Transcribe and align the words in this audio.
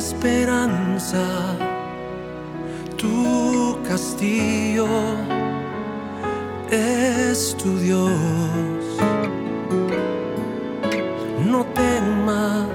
Esperanza, 0.00 1.26
tu 2.96 3.76
castillo 3.86 4.88
es 6.70 7.54
tu 7.62 7.78
Dios. 7.78 8.82
No 11.52 11.66
temas, 11.82 12.68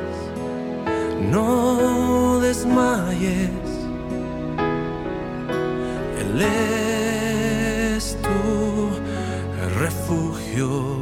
no 1.32 2.40
desmayes, 2.42 3.70
Él 6.22 6.42
es 6.42 8.16
tu 8.22 8.40
refugio. 9.80 10.95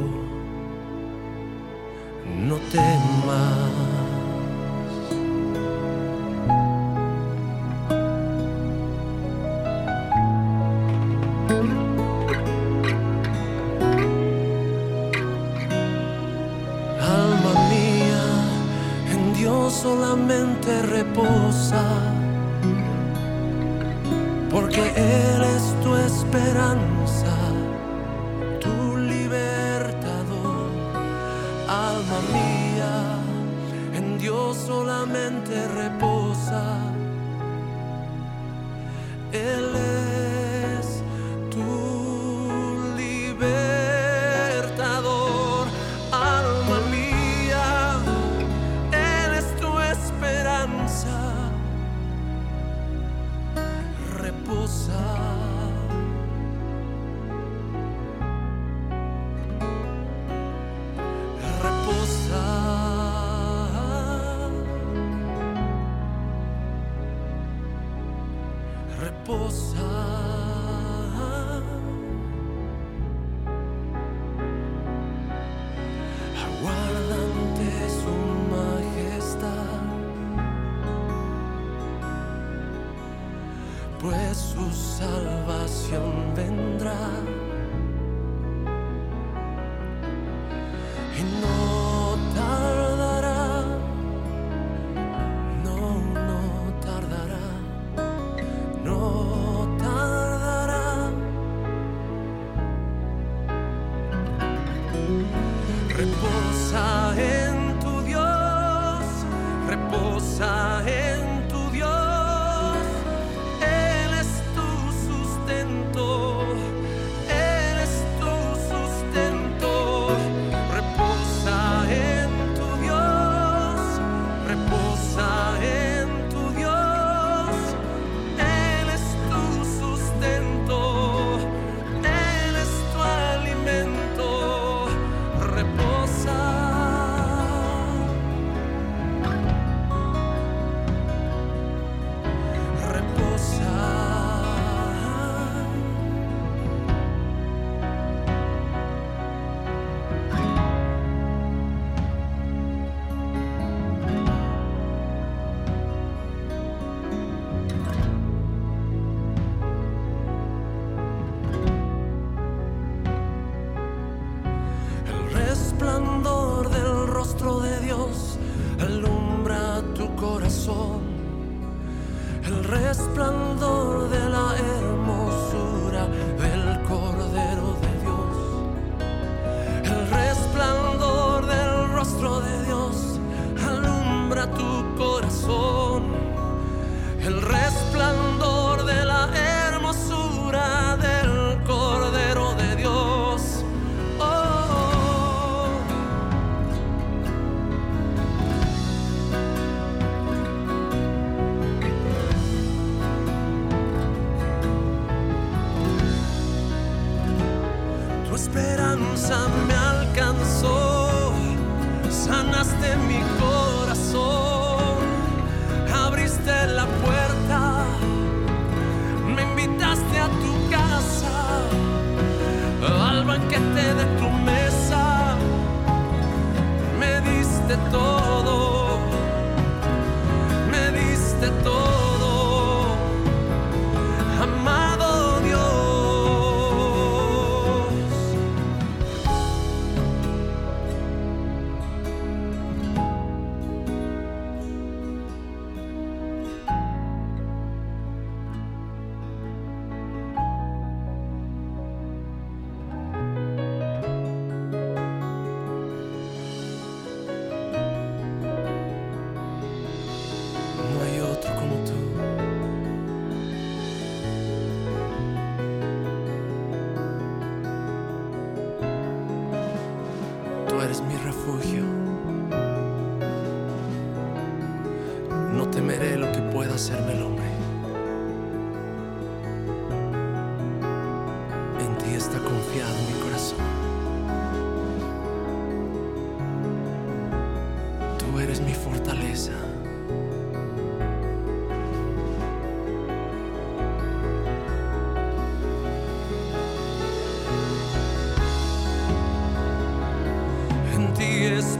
salvación. 84.74 86.33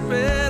red. 0.04 0.43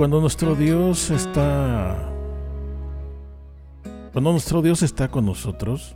Cuando 0.00 0.18
nuestro 0.18 0.54
Dios 0.54 1.10
está... 1.10 2.10
Cuando 4.14 4.32
nuestro 4.32 4.62
Dios 4.62 4.82
está 4.82 5.08
con 5.08 5.26
nosotros, 5.26 5.94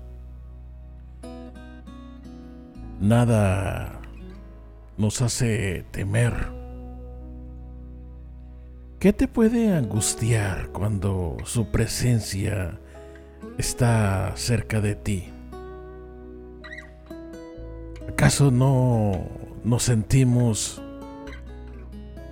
nada 3.01 4.03
nos 4.99 5.23
hace 5.23 5.87
temer. 5.91 6.35
¿Qué 8.99 9.15
te 9.15 9.27
puede 9.27 9.75
angustiar 9.75 10.69
cuando 10.69 11.39
su 11.47 11.69
presencia 11.69 12.79
está 13.57 14.35
cerca 14.37 14.83
de 14.83 14.97
ti? 14.97 15.33
¿Acaso 18.07 18.51
no 18.51 19.29
nos 19.65 19.83
sentimos 19.85 20.84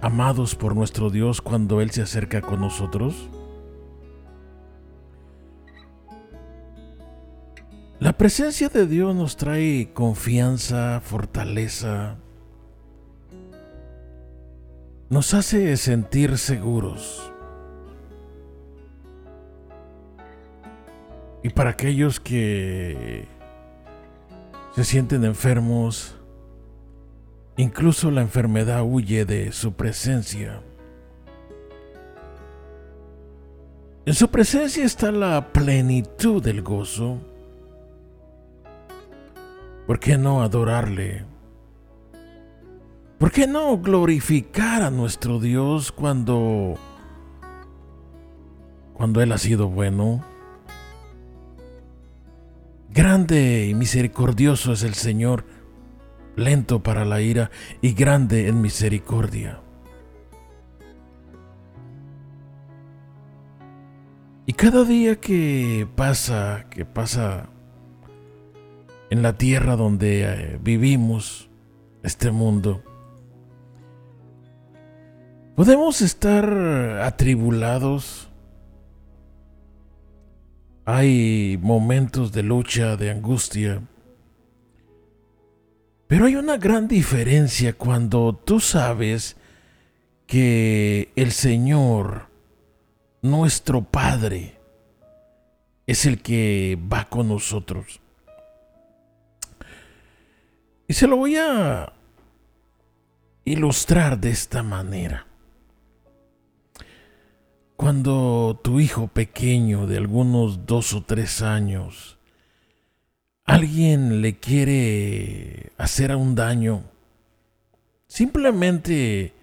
amados 0.02 0.56
por 0.56 0.74
nuestro 0.74 1.08
Dios 1.10 1.40
cuando 1.40 1.80
Él 1.80 1.90
se 1.92 2.02
acerca 2.02 2.42
con 2.42 2.60
nosotros? 2.60 3.30
La 8.00 8.12
presencia 8.12 8.68
de 8.68 8.88
Dios 8.88 9.14
nos 9.14 9.36
trae 9.36 9.92
confianza, 9.94 11.00
fortaleza, 11.04 12.16
nos 15.08 15.34
hace 15.34 15.76
sentir 15.76 16.36
seguros. 16.36 17.32
Y 21.44 21.50
para 21.50 21.70
aquellos 21.70 22.18
que 22.18 23.28
se 24.74 24.84
sienten 24.84 25.24
enfermos, 25.24 26.16
Incluso 27.56 28.10
la 28.10 28.22
enfermedad 28.22 28.82
huye 28.82 29.24
de 29.24 29.52
su 29.52 29.74
presencia. 29.74 30.62
En 34.04 34.14
su 34.14 34.28
presencia 34.28 34.84
está 34.84 35.12
la 35.12 35.52
plenitud 35.52 36.42
del 36.42 36.62
gozo. 36.62 37.20
¿Por 39.86 40.00
qué 40.00 40.16
no 40.16 40.42
adorarle? 40.42 41.24
¿Por 43.18 43.30
qué 43.30 43.46
no 43.46 43.78
glorificar 43.78 44.82
a 44.82 44.90
nuestro 44.90 45.38
Dios 45.38 45.92
cuando 45.92 46.74
cuando 48.94 49.20
él 49.20 49.30
ha 49.30 49.38
sido 49.38 49.68
bueno? 49.68 50.24
Grande 52.90 53.68
y 53.68 53.74
misericordioso 53.74 54.72
es 54.72 54.82
el 54.82 54.94
Señor 54.94 55.44
lento 56.36 56.82
para 56.82 57.04
la 57.04 57.20
ira 57.20 57.50
y 57.80 57.92
grande 57.92 58.48
en 58.48 58.60
misericordia. 58.60 59.60
Y 64.44 64.54
cada 64.54 64.84
día 64.84 65.20
que 65.20 65.86
pasa, 65.94 66.66
que 66.68 66.84
pasa 66.84 67.48
en 69.10 69.22
la 69.22 69.34
tierra 69.38 69.76
donde 69.76 70.22
eh, 70.24 70.58
vivimos, 70.60 71.48
este 72.02 72.32
mundo, 72.32 72.82
podemos 75.54 76.02
estar 76.02 76.44
atribulados. 77.02 78.28
Hay 80.84 81.58
momentos 81.62 82.32
de 82.32 82.42
lucha, 82.42 82.96
de 82.96 83.10
angustia. 83.10 83.82
Pero 86.12 86.26
hay 86.26 86.36
una 86.36 86.58
gran 86.58 86.88
diferencia 86.88 87.72
cuando 87.72 88.34
tú 88.34 88.60
sabes 88.60 89.34
que 90.26 91.10
el 91.16 91.32
Señor, 91.32 92.26
nuestro 93.22 93.82
Padre, 93.82 94.60
es 95.86 96.04
el 96.04 96.20
que 96.20 96.78
va 96.92 97.06
con 97.06 97.28
nosotros. 97.28 97.98
Y 100.86 100.92
se 100.92 101.06
lo 101.06 101.16
voy 101.16 101.36
a 101.36 101.94
ilustrar 103.46 104.20
de 104.20 104.32
esta 104.32 104.62
manera. 104.62 105.26
Cuando 107.74 108.60
tu 108.62 108.80
hijo 108.80 109.08
pequeño 109.08 109.86
de 109.86 109.96
algunos 109.96 110.66
dos 110.66 110.92
o 110.92 111.02
tres 111.04 111.40
años 111.40 112.18
alguien 113.44 114.20
le 114.22 114.38
quiere 114.38 115.72
hacer 115.76 116.14
un 116.14 116.34
daño, 116.34 116.84
simplemente 118.06 119.34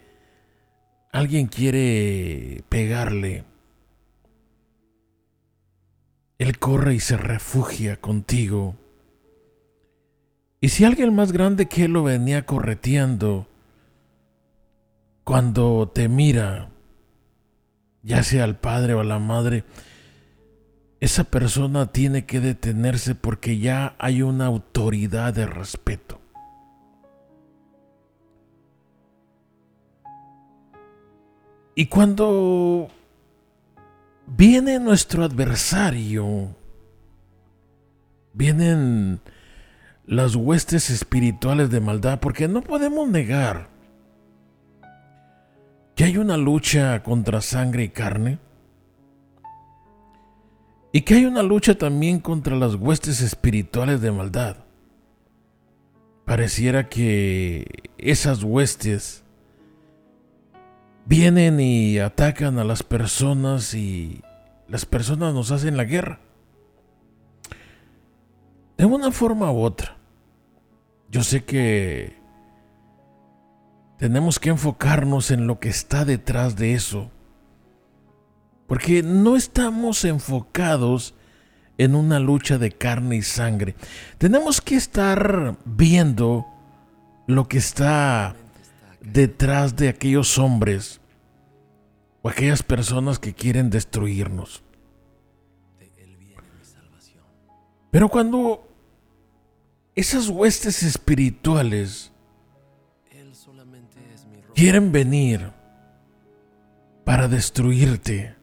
alguien 1.11 1.47
quiere 1.47 2.63
pegarle, 2.69 3.43
él 6.37 6.57
corre 6.57 6.95
y 6.95 6.99
se 6.99 7.17
refugia 7.17 7.97
contigo. 7.97 8.75
Y 10.61 10.69
si 10.69 10.83
alguien 10.83 11.13
más 11.13 11.31
grande 11.31 11.67
que 11.67 11.85
él 11.85 11.91
lo 11.91 12.03
venía 12.03 12.45
correteando, 12.45 13.47
cuando 15.23 15.89
te 15.93 16.09
mira, 16.09 16.69
ya 18.01 18.23
sea 18.23 18.45
al 18.45 18.57
padre 18.57 18.93
o 18.93 19.01
a 19.01 19.03
la 19.03 19.19
madre, 19.19 19.63
esa 20.99 21.23
persona 21.23 21.87
tiene 21.87 22.25
que 22.25 22.41
detenerse 22.41 23.15
porque 23.15 23.57
ya 23.57 23.95
hay 23.99 24.21
una 24.21 24.47
autoridad 24.47 25.33
de 25.33 25.45
respeto. 25.45 26.19
Y 31.73 31.85
cuando 31.85 32.89
viene 34.27 34.79
nuestro 34.79 35.23
adversario, 35.23 36.53
vienen 38.33 39.21
las 40.05 40.35
huestes 40.35 40.89
espirituales 40.89 41.69
de 41.69 41.79
maldad, 41.79 42.19
porque 42.19 42.49
no 42.49 42.61
podemos 42.61 43.07
negar 43.07 43.69
que 45.95 46.03
hay 46.03 46.17
una 46.17 46.35
lucha 46.35 47.01
contra 47.03 47.39
sangre 47.39 47.83
y 47.83 47.89
carne 47.89 48.39
y 50.91 51.01
que 51.01 51.15
hay 51.15 51.25
una 51.25 51.43
lucha 51.43 51.77
también 51.77 52.19
contra 52.19 52.55
las 52.55 52.75
huestes 52.75 53.21
espirituales 53.21 54.01
de 54.01 54.11
maldad. 54.11 54.57
Pareciera 56.25 56.89
que 56.89 57.67
esas 57.97 58.43
huestes 58.43 59.23
vienen 61.05 61.59
y 61.59 61.99
atacan 61.99 62.59
a 62.59 62.63
las 62.63 62.83
personas 62.83 63.73
y 63.73 64.21
las 64.67 64.85
personas 64.85 65.33
nos 65.33 65.51
hacen 65.51 65.77
la 65.77 65.83
guerra. 65.83 66.19
De 68.77 68.85
una 68.85 69.11
forma 69.11 69.51
u 69.51 69.61
otra. 69.61 69.97
Yo 71.11 71.23
sé 71.23 71.43
que 71.43 72.15
tenemos 73.97 74.39
que 74.39 74.49
enfocarnos 74.49 75.31
en 75.31 75.47
lo 75.47 75.59
que 75.59 75.69
está 75.69 76.05
detrás 76.05 76.55
de 76.55 76.73
eso 76.73 77.11
porque 78.69 79.01
no 79.01 79.35
estamos 79.35 80.05
enfocados 80.05 81.15
en 81.79 81.95
una 81.95 82.19
lucha 82.19 82.59
de 82.59 82.71
carne 82.71 83.15
y 83.15 83.23
sangre. 83.23 83.73
Tenemos 84.19 84.61
que 84.61 84.75
estar 84.75 85.57
viendo 85.65 86.45
lo 87.25 87.47
que 87.47 87.57
está 87.57 88.35
detrás 89.01 89.75
de 89.75 89.89
aquellos 89.89 90.37
hombres 90.37 91.01
o 92.21 92.29
aquellas 92.29 92.61
personas 92.61 93.17
que 93.17 93.33
quieren 93.33 93.71
destruirnos. 93.71 94.61
Pero 97.89 98.07
cuando 98.07 98.67
esas 99.95 100.29
huestes 100.29 100.83
espirituales 100.83 102.11
quieren 104.53 104.91
venir 104.91 105.51
para 107.03 107.27
destruirte, 107.27 108.37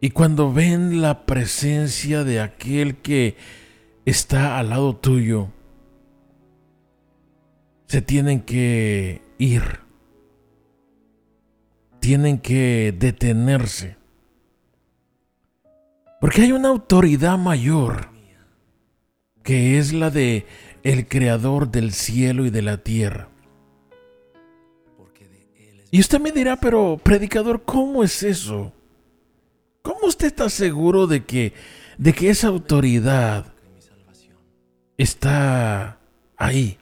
y 0.00 0.10
cuando 0.10 0.52
ven 0.52 1.02
la 1.02 1.26
presencia 1.26 2.22
de 2.24 2.40
aquel 2.40 2.96
que 2.96 3.36
está 4.04 4.58
al 4.58 4.70
lado 4.70 4.96
tuyo, 4.96 5.48
se 7.86 8.02
tienen 8.02 8.42
que 8.42 9.22
ir. 9.38 9.80
Tienen 12.00 12.38
que 12.38 12.94
detenerse. 12.96 13.96
Porque 16.20 16.42
hay 16.42 16.52
una 16.52 16.68
autoridad 16.68 17.38
mayor 17.38 18.08
que 19.42 19.78
es 19.78 19.92
la 19.92 20.10
de 20.10 20.46
el 20.82 21.08
creador 21.08 21.70
del 21.70 21.92
cielo 21.92 22.44
y 22.44 22.50
de 22.50 22.62
la 22.62 22.78
tierra. 22.78 23.28
Y 25.90 26.00
usted 26.00 26.20
me 26.20 26.32
dirá, 26.32 26.56
pero 26.56 27.00
predicador, 27.02 27.62
¿cómo 27.64 28.04
es 28.04 28.22
eso? 28.22 28.74
¿Cómo 29.82 30.06
usted 30.06 30.26
está 30.28 30.48
seguro 30.50 31.06
de 31.06 31.24
que, 31.24 31.54
de 31.96 32.12
que 32.12 32.30
esa 32.30 32.48
autoridad 32.48 33.46
está 34.96 35.98
ahí? 36.36 36.78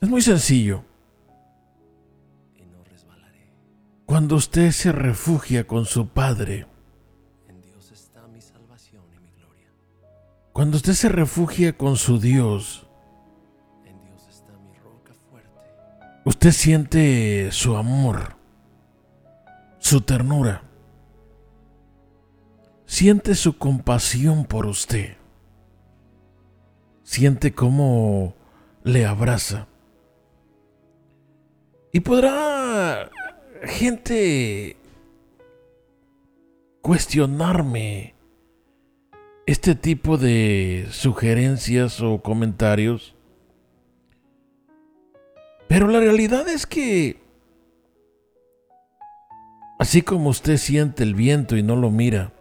Es 0.00 0.08
muy 0.08 0.22
sencillo. 0.22 0.84
Cuando 4.04 4.36
usted 4.36 4.70
se 4.70 4.92
refugia 4.92 5.66
con 5.66 5.84
su 5.84 6.08
Padre. 6.08 6.66
Cuando 10.52 10.76
usted 10.76 10.92
se 10.92 11.08
refugia 11.08 11.76
con 11.76 11.96
su 11.96 12.20
Dios. 12.20 12.86
Usted 16.24 16.52
siente 16.52 17.52
su 17.52 17.76
amor, 17.76 18.35
su 19.86 20.00
ternura. 20.00 20.62
Siente 22.86 23.36
su 23.36 23.56
compasión 23.56 24.44
por 24.44 24.66
usted. 24.66 25.16
Siente 27.04 27.52
cómo 27.54 28.34
le 28.82 29.06
abraza. 29.06 29.68
Y 31.92 32.00
podrá 32.00 33.12
gente 33.62 34.76
cuestionarme 36.82 38.16
este 39.46 39.76
tipo 39.76 40.18
de 40.18 40.88
sugerencias 40.90 42.00
o 42.00 42.20
comentarios. 42.22 43.14
Pero 45.68 45.86
la 45.86 46.00
realidad 46.00 46.48
es 46.48 46.66
que, 46.66 47.25
así 49.78 50.02
como 50.02 50.30
usted 50.30 50.56
siente 50.56 51.02
el 51.02 51.14
viento 51.14 51.56
y 51.56 51.62
no 51.62 51.76
lo 51.76 51.90
mira, 51.90 52.32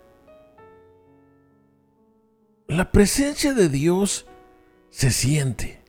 la 2.68 2.92
presencia 2.92 3.54
de 3.54 3.70
Dios 3.70 4.26
se 4.90 5.12
siente. 5.12 5.84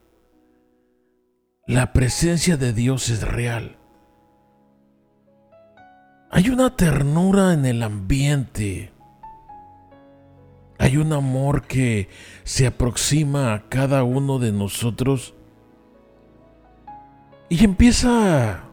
La 1.65 1.91
presencia 1.91 2.55
de 2.55 2.71
Dios 2.71 3.09
es 3.09 3.27
real. 3.27 3.77
Hay 6.29 6.49
una 6.49 6.75
ternura 6.75 7.53
en 7.53 7.65
el 7.65 7.83
ambiente. 7.83 8.91
Hay 10.77 10.97
un 10.97 11.13
amor 11.13 11.63
que 11.63 12.09
se 12.43 12.67
aproxima 12.67 13.53
a 13.53 13.67
cada 13.69 14.03
uno 14.03 14.37
de 14.37 14.51
nosotros 14.51 15.33
y 17.49 17.63
empieza 17.63 18.66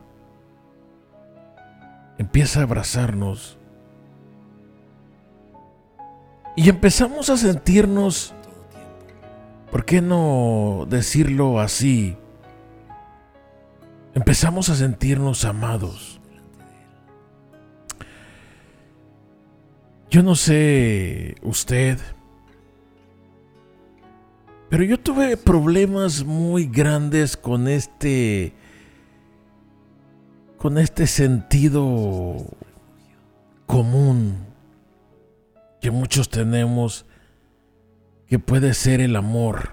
empieza 2.19 2.61
a 2.61 2.63
abrazarnos. 2.65 3.59
Y 6.57 6.69
empezamos 6.69 7.31
a 7.31 7.37
sentirnos, 7.37 8.33
¿por 9.71 9.85
qué 9.85 10.01
no 10.01 10.87
decirlo 10.89 11.61
así? 11.61 12.17
Empezamos 14.15 14.69
a 14.69 14.77
sentirnos 14.77 15.45
amados. 15.45 16.21
Yo 20.11 20.23
no 20.23 20.37
sé 20.37 21.35
usted, 21.43 21.99
pero 24.71 24.85
yo 24.85 25.01
tuve 25.01 25.37
problemas 25.37 26.25
muy 26.25 26.67
grandes 26.67 27.37
con 27.37 27.67
este 27.67 28.53
con 30.65 30.79
este 30.79 31.07
sentido 31.07 32.37
común 33.67 34.47
que 35.83 35.91
muchos 35.91 36.31
tenemos 36.31 37.05
que 38.27 38.39
puede 38.39 38.73
ser 38.73 39.03
el 39.03 39.15
amor. 39.15 39.73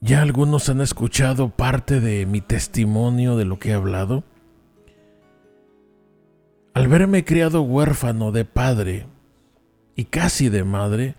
Ya 0.00 0.22
algunos 0.22 0.68
han 0.68 0.80
escuchado 0.80 1.48
parte 1.48 1.98
de 1.98 2.24
mi 2.24 2.40
testimonio 2.40 3.36
de 3.36 3.46
lo 3.46 3.58
que 3.58 3.70
he 3.70 3.74
hablado. 3.74 4.22
Al 6.74 6.86
verme 6.86 7.24
criado 7.24 7.62
huérfano 7.62 8.30
de 8.30 8.44
padre 8.44 9.08
y 9.96 10.04
casi 10.04 10.50
de 10.50 10.62
madre, 10.62 11.16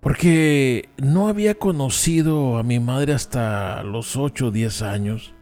porque 0.00 0.88
no 0.96 1.28
había 1.28 1.54
conocido 1.54 2.58
a 2.58 2.62
mi 2.62 2.80
madre 2.80 3.12
hasta 3.12 3.82
los 3.82 4.16
8 4.16 4.46
o 4.46 4.50
10 4.50 4.82
años, 4.82 5.34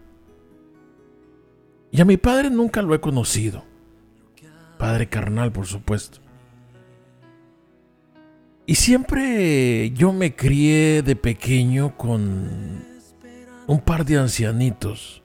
y 1.91 2.01
a 2.01 2.05
mi 2.05 2.17
padre 2.17 2.51
nunca 2.51 2.83
lo 2.83 2.95
he 2.95 3.01
conocido, 3.01 3.65
padre 4.79 5.09
carnal 5.09 5.53
por 5.53 5.67
supuesto. 5.67 6.21
Y 8.67 8.75
siempre 8.75 9.93
yo 9.93 10.13
me 10.13 10.35
crié 10.37 11.03
de 11.03 11.17
pequeño 11.17 11.97
con 11.97 12.85
un 13.67 13.81
par 13.81 14.05
de 14.05 14.19
ancianitos. 14.19 15.23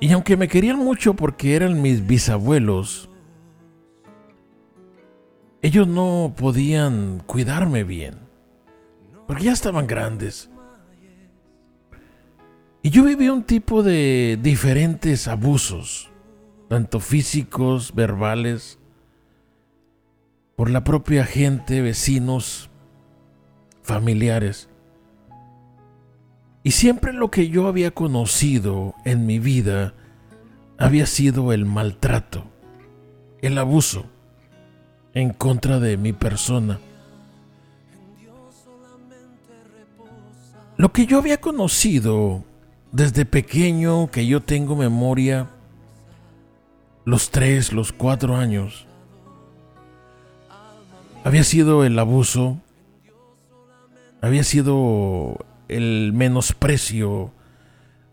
Y 0.00 0.10
aunque 0.10 0.36
me 0.36 0.48
querían 0.48 0.78
mucho 0.78 1.14
porque 1.14 1.54
eran 1.54 1.80
mis 1.80 2.04
bisabuelos, 2.04 3.08
ellos 5.64 5.88
no 5.88 6.34
podían 6.36 7.22
cuidarme 7.24 7.84
bien, 7.84 8.16
porque 9.26 9.44
ya 9.44 9.52
estaban 9.52 9.86
grandes. 9.86 10.50
Y 12.82 12.90
yo 12.90 13.02
viví 13.04 13.30
un 13.30 13.44
tipo 13.44 13.82
de 13.82 14.38
diferentes 14.42 15.26
abusos, 15.26 16.10
tanto 16.68 17.00
físicos, 17.00 17.94
verbales, 17.94 18.78
por 20.54 20.68
la 20.68 20.84
propia 20.84 21.24
gente, 21.24 21.80
vecinos, 21.80 22.68
familiares. 23.80 24.68
Y 26.62 26.72
siempre 26.72 27.14
lo 27.14 27.30
que 27.30 27.48
yo 27.48 27.68
había 27.68 27.90
conocido 27.92 28.94
en 29.06 29.24
mi 29.24 29.38
vida 29.38 29.94
había 30.76 31.06
sido 31.06 31.54
el 31.54 31.64
maltrato, 31.64 32.44
el 33.40 33.56
abuso 33.56 34.10
en 35.14 35.30
contra 35.32 35.78
de 35.78 35.96
mi 35.96 36.12
persona. 36.12 36.80
Lo 40.76 40.92
que 40.92 41.06
yo 41.06 41.18
había 41.18 41.40
conocido 41.40 42.42
desde 42.90 43.24
pequeño, 43.24 44.10
que 44.10 44.26
yo 44.26 44.40
tengo 44.42 44.74
memoria, 44.74 45.48
los 47.04 47.30
tres, 47.30 47.72
los 47.72 47.92
cuatro 47.92 48.36
años, 48.36 48.86
había 51.22 51.44
sido 51.44 51.84
el 51.84 51.98
abuso, 51.98 52.58
había 54.20 54.42
sido 54.42 55.38
el 55.68 56.12
menosprecio 56.12 57.30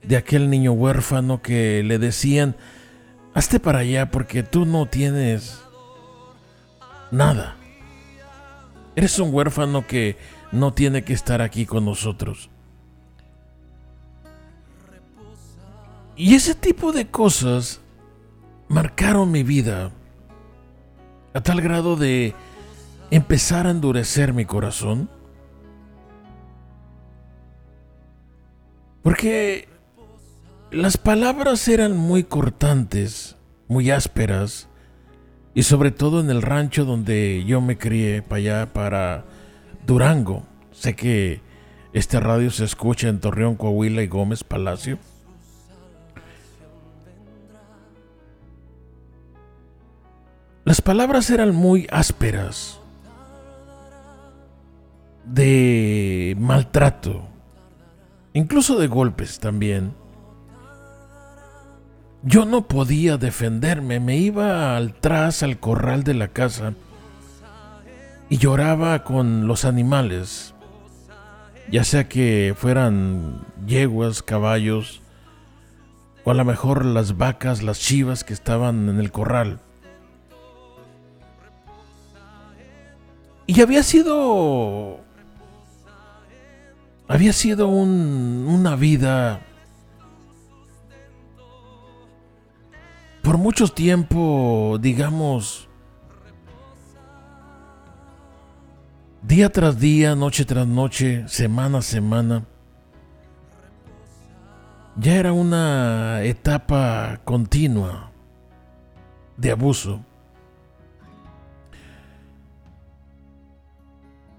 de 0.04 0.18
aquel 0.18 0.50
niño 0.50 0.72
huérfano 0.74 1.42
que 1.42 1.84
le 1.84 1.98
decían, 1.98 2.56
hazte 3.34 3.60
para 3.60 3.80
allá 3.80 4.12
porque 4.12 4.44
tú 4.44 4.66
no 4.66 4.86
tienes 4.86 5.61
nada. 7.12 7.56
Eres 8.96 9.20
un 9.20 9.34
huérfano 9.34 9.86
que 9.88 10.18
no 10.52 10.74
tiene 10.74 11.04
que 11.04 11.14
estar 11.14 11.42
aquí 11.42 11.66
con 11.66 11.86
nosotros. 11.86 12.50
Y 16.16 16.36
ese 16.36 16.56
tipo 16.56 16.92
de 16.92 17.08
cosas 17.08 17.80
marcaron 18.68 19.32
mi 19.32 19.44
vida 19.44 19.92
a 21.34 21.42
tal 21.42 21.62
grado 21.62 21.96
de 21.96 22.36
empezar 23.10 23.68
a 23.68 23.72
endurecer 23.72 24.34
mi 24.34 24.46
corazón 24.46 25.10
Porque 29.02 29.68
las 30.72 30.98
palabras 30.98 31.68
eran 31.68 31.98
muy 31.98 32.24
cortantes, 32.24 33.36
muy 33.68 33.90
ásperas, 33.90 34.68
y 35.54 35.64
sobre 35.64 35.92
todo 35.92 36.20
en 36.20 36.30
el 36.30 36.42
rancho 36.42 36.86
donde 36.86 37.44
yo 37.46 37.62
me 37.62 37.78
crié, 37.78 38.22
para 38.22 38.38
allá, 38.38 38.74
para 38.74 39.26
Durango. 39.86 40.44
Sé 40.72 40.96
que 40.96 41.42
este 41.94 42.20
radio 42.20 42.52
se 42.52 42.66
escucha 42.66 43.10
en 43.10 43.20
Torreón, 43.20 43.56
Coahuila 43.56 44.02
y 44.02 44.08
Gómez 44.08 44.44
Palacio. 44.44 44.98
Las 50.64 50.82
palabras 50.82 51.30
eran 51.30 51.56
muy 51.56 51.88
ásperas, 51.92 52.80
de 55.26 56.36
maltrato 56.40 57.32
incluso 58.34 58.80
de 58.80 58.88
golpes 58.88 59.40
también. 59.40 59.94
Yo 62.24 62.46
no 62.46 62.68
podía 62.68 63.18
defenderme, 63.18 64.00
me 64.00 64.18
iba 64.18 64.78
al 64.78 64.94
tras 64.94 65.42
al 65.42 65.60
corral 65.60 66.04
de 66.04 66.14
la 66.14 66.28
casa 66.28 66.74
y 68.30 68.38
lloraba 68.38 69.04
con 69.04 69.48
los 69.48 69.66
animales, 69.66 70.54
ya 71.72 71.84
sea 71.84 72.08
que 72.08 72.54
fueran 72.56 73.42
yeguas, 73.66 74.22
caballos, 74.22 75.02
o 76.24 76.30
a 76.32 76.34
lo 76.36 76.46
mejor 76.46 76.86
las 76.86 77.18
vacas, 77.18 77.64
las 77.64 77.80
chivas 77.80 78.24
que 78.24 78.34
estaban 78.34 78.88
en 78.88 79.00
el 79.00 79.12
corral. 79.12 79.60
Y 83.48 83.62
había 83.62 83.82
sido 83.84 85.00
había 87.08 87.34
sido 87.34 87.68
un- 87.68 88.46
una 88.48 88.76
vida 88.78 89.42
por 93.32 93.38
mucho 93.38 93.70
tiempo, 93.70 94.78
digamos, 94.82 95.70
día 99.22 99.50
tras 99.50 99.80
día, 99.80 100.18
noche 100.18 100.44
tras 100.44 100.68
noche, 100.68 101.24
semana 101.30 101.78
a 101.78 101.82
semana, 101.82 102.44
ya 104.98 105.16
era 105.16 105.32
una 105.32 106.24
etapa 106.24 107.22
continua 107.24 108.12
de 109.38 109.52
abuso. 109.52 110.04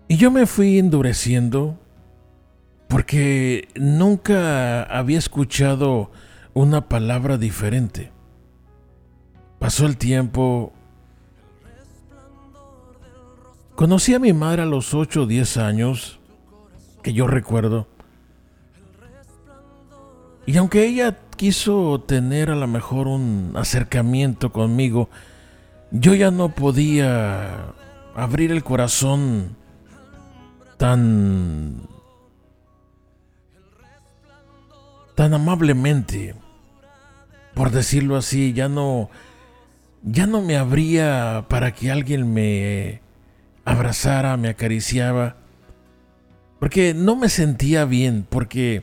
Y 0.07 0.19
yo 0.19 0.31
me 0.31 0.45
fui 0.45 0.79
endureciendo 0.79 1.79
porque 2.89 3.69
nunca 3.75 4.83
había 4.83 5.17
escuchado 5.17 6.11
una 6.53 6.91
palabra 6.91 7.39
diferente. 7.39 8.12
Pasó 9.63 9.87
el 9.87 9.97
tiempo. 9.97 10.73
Conocí 13.77 14.13
a 14.13 14.19
mi 14.19 14.33
madre 14.33 14.63
a 14.63 14.67
los 14.67 14.93
8 14.93 15.23
o 15.23 15.27
10 15.27 15.57
años, 15.59 16.19
que 17.01 17.13
yo 17.13 17.29
recuerdo. 17.29 17.87
Y 20.47 20.57
aunque 20.57 20.85
ella 20.85 21.17
quiso 21.37 22.01
tener 22.01 22.51
a 22.51 22.57
lo 22.57 22.67
mejor 22.67 23.07
un 23.07 23.53
acercamiento 23.55 24.51
conmigo, 24.51 25.09
yo 25.93 26.17
ya 26.17 26.33
no 26.33 26.49
podía 26.49 27.73
abrir 28.17 28.51
el 28.51 28.65
corazón 28.65 29.55
tan 30.77 31.87
tan 35.15 35.35
amablemente 35.35 36.35
por 37.55 37.71
decirlo 37.71 38.17
así 38.17 38.53
ya 38.55 38.69
no 38.69 39.11
ya 40.03 40.27
no 40.27 40.43
me 40.43 40.57
abría 40.57 41.47
para 41.49 41.73
que 41.75 41.91
alguien 41.91 42.33
me 42.33 43.01
abrazara 43.65 44.37
me 44.37 44.49
acariciaba 44.49 45.37
porque 46.59 46.95
no 46.95 47.17
me 47.17 47.29
sentía 47.29 47.85
bien 47.85 48.27
porque 48.29 48.83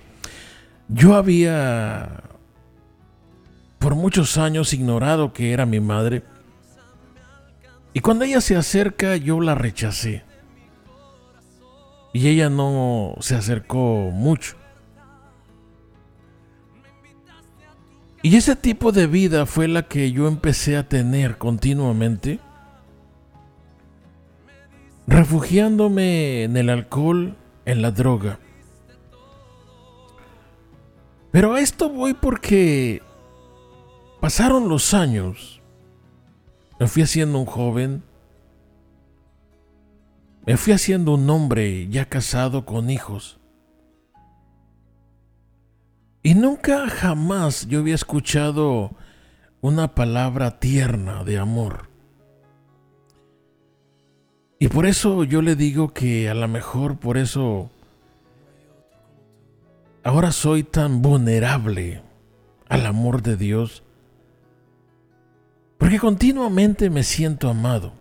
yo 0.87 1.15
había 1.15 2.23
por 3.79 3.95
muchos 3.95 4.37
años 4.37 4.73
ignorado 4.73 5.33
que 5.33 5.51
era 5.51 5.65
mi 5.65 5.79
madre 5.79 6.23
y 7.93 7.99
cuando 7.99 8.25
ella 8.25 8.41
se 8.41 8.55
acerca 8.55 9.17
yo 9.17 9.41
la 9.41 9.55
rechacé 9.55 10.23
y 12.13 12.27
ella 12.27 12.49
no 12.49 13.15
se 13.19 13.35
acercó 13.35 14.09
mucho. 14.11 14.58
Y 18.21 18.35
ese 18.35 18.55
tipo 18.55 18.91
de 18.91 19.07
vida 19.07 19.45
fue 19.45 19.67
la 19.67 19.83
que 19.83 20.11
yo 20.11 20.27
empecé 20.27 20.75
a 20.75 20.87
tener 20.87 21.37
continuamente, 21.37 22.39
refugiándome 25.07 26.43
en 26.43 26.57
el 26.57 26.69
alcohol, 26.69 27.37
en 27.65 27.81
la 27.81 27.91
droga. 27.91 28.39
Pero 31.31 31.53
a 31.53 31.61
esto 31.61 31.89
voy 31.89 32.13
porque 32.13 33.01
pasaron 34.19 34.67
los 34.67 34.93
años, 34.93 35.61
me 36.77 36.87
fui 36.87 37.03
haciendo 37.03 37.39
un 37.39 37.45
joven, 37.45 38.03
me 40.45 40.57
fui 40.57 40.73
haciendo 40.73 41.13
un 41.13 41.29
hombre 41.29 41.87
ya 41.87 42.05
casado 42.05 42.65
con 42.65 42.89
hijos. 42.89 43.38
Y 46.21 46.35
nunca 46.35 46.87
jamás 46.89 47.67
yo 47.67 47.79
había 47.79 47.95
escuchado 47.95 48.91
una 49.61 49.95
palabra 49.95 50.59
tierna 50.59 51.23
de 51.23 51.37
amor. 51.37 51.89
Y 54.59 54.67
por 54.67 54.85
eso 54.85 55.23
yo 55.23 55.41
le 55.41 55.55
digo 55.55 55.93
que 55.93 56.29
a 56.29 56.33
lo 56.33 56.47
mejor 56.49 56.97
por 56.97 57.17
eso 57.17 57.69
ahora 60.03 60.33
soy 60.33 60.63
tan 60.63 61.01
vulnerable 61.01 62.01
al 62.67 62.85
amor 62.85 63.21
de 63.21 63.37
Dios. 63.37 63.83
Porque 65.77 65.99
continuamente 65.99 66.89
me 66.89 67.03
siento 67.03 67.49
amado. 67.49 67.93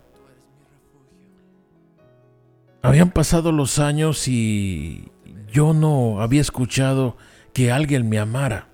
Habían 2.81 3.11
pasado 3.11 3.53
los 3.53 3.79
años 3.79 4.27
y 4.27 5.09
yo 5.51 5.73
no 5.73 6.21
había 6.21 6.41
escuchado 6.41 7.15
que 7.53 7.71
alguien 7.71 8.07
me 8.09 8.19
amara. 8.19 8.67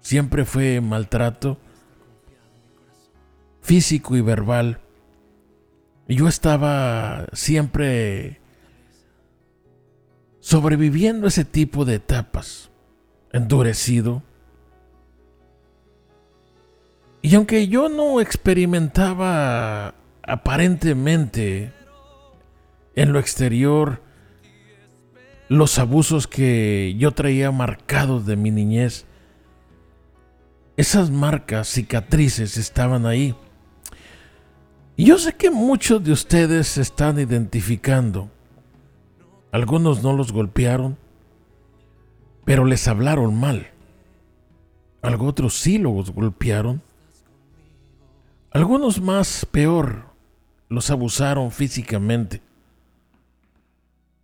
Siempre 0.00 0.44
fue 0.44 0.80
maltrato 0.80 1.58
físico 3.60 4.16
y 4.16 4.22
verbal. 4.22 4.80
Yo 6.08 6.26
estaba 6.26 7.26
siempre 7.34 8.40
sobreviviendo 10.40 11.26
ese 11.26 11.44
tipo 11.44 11.84
de 11.84 11.96
etapas, 11.96 12.70
endurecido. 13.30 14.22
Y 17.20 17.34
aunque 17.34 17.68
yo 17.68 17.90
no 17.90 18.22
experimentaba 18.22 19.94
aparentemente 20.22 21.72
en 22.94 23.12
lo 23.12 23.18
exterior 23.18 24.00
los 25.48 25.78
abusos 25.78 26.26
que 26.26 26.94
yo 26.98 27.12
traía 27.12 27.50
marcados 27.50 28.26
de 28.26 28.36
mi 28.36 28.50
niñez, 28.50 29.06
esas 30.76 31.10
marcas, 31.10 31.68
cicatrices 31.68 32.56
estaban 32.56 33.06
ahí. 33.06 33.34
Y 34.96 35.06
yo 35.06 35.18
sé 35.18 35.34
que 35.34 35.50
muchos 35.50 36.04
de 36.04 36.12
ustedes 36.12 36.68
se 36.68 36.82
están 36.82 37.18
identificando. 37.18 38.30
Algunos 39.50 40.02
no 40.02 40.12
los 40.12 40.32
golpearon, 40.32 40.98
pero 42.44 42.64
les 42.64 42.86
hablaron 42.86 43.38
mal. 43.38 43.68
Algunos 45.02 45.30
otros 45.32 45.54
sí 45.54 45.78
los 45.78 46.10
golpearon. 46.10 46.82
Algunos 48.50 49.00
más 49.00 49.46
peor, 49.46 50.06
los 50.68 50.90
abusaron 50.90 51.50
físicamente. 51.50 52.42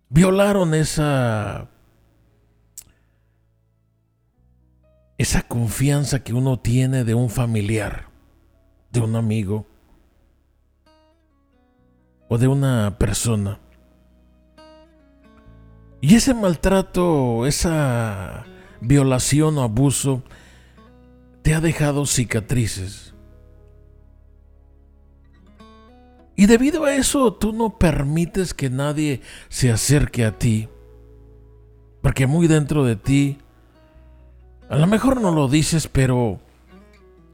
Violaron 0.09 0.73
esa 0.73 1.69
esa 5.17 5.41
confianza 5.43 6.23
que 6.23 6.33
uno 6.33 6.59
tiene 6.59 7.03
de 7.03 7.13
un 7.13 7.29
familiar, 7.29 8.09
de 8.91 8.99
un 8.99 9.15
amigo 9.15 9.65
o 12.27 12.37
de 12.37 12.47
una 12.47 12.97
persona. 12.97 13.59
Y 16.01 16.15
ese 16.15 16.33
maltrato, 16.33 17.47
esa 17.47 18.45
violación 18.81 19.57
o 19.57 19.63
abuso 19.63 20.21
te 21.41 21.55
ha 21.55 21.61
dejado 21.61 22.05
cicatrices. 22.05 23.14
Y 26.35 26.47
debido 26.47 26.83
a 26.85 26.95
eso 26.95 27.33
tú 27.33 27.53
no 27.53 27.77
permites 27.77 28.53
que 28.53 28.69
nadie 28.69 29.21
se 29.49 29.71
acerque 29.71 30.25
a 30.25 30.37
ti. 30.37 30.67
Porque 32.01 32.27
muy 32.27 32.47
dentro 32.47 32.83
de 32.83 32.95
ti, 32.95 33.37
a 34.69 34.77
lo 34.77 34.87
mejor 34.87 35.21
no 35.21 35.31
lo 35.31 35.47
dices, 35.47 35.87
pero 35.87 36.39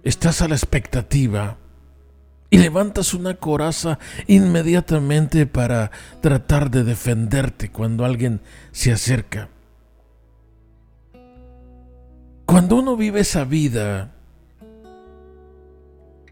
estás 0.03 0.41
a 0.41 0.47
la 0.47 0.55
expectativa. 0.55 1.57
Y 2.49 2.57
levantas 2.57 3.13
una 3.13 3.35
coraza 3.35 3.97
inmediatamente 4.27 5.45
para 5.45 5.89
tratar 6.19 6.69
de 6.69 6.83
defenderte 6.83 7.71
cuando 7.71 8.03
alguien 8.03 8.41
se 8.71 8.91
acerca. 8.91 9.47
Cuando 12.45 12.75
uno 12.75 12.97
vive 12.97 13.21
esa 13.21 13.45
vida, 13.45 14.11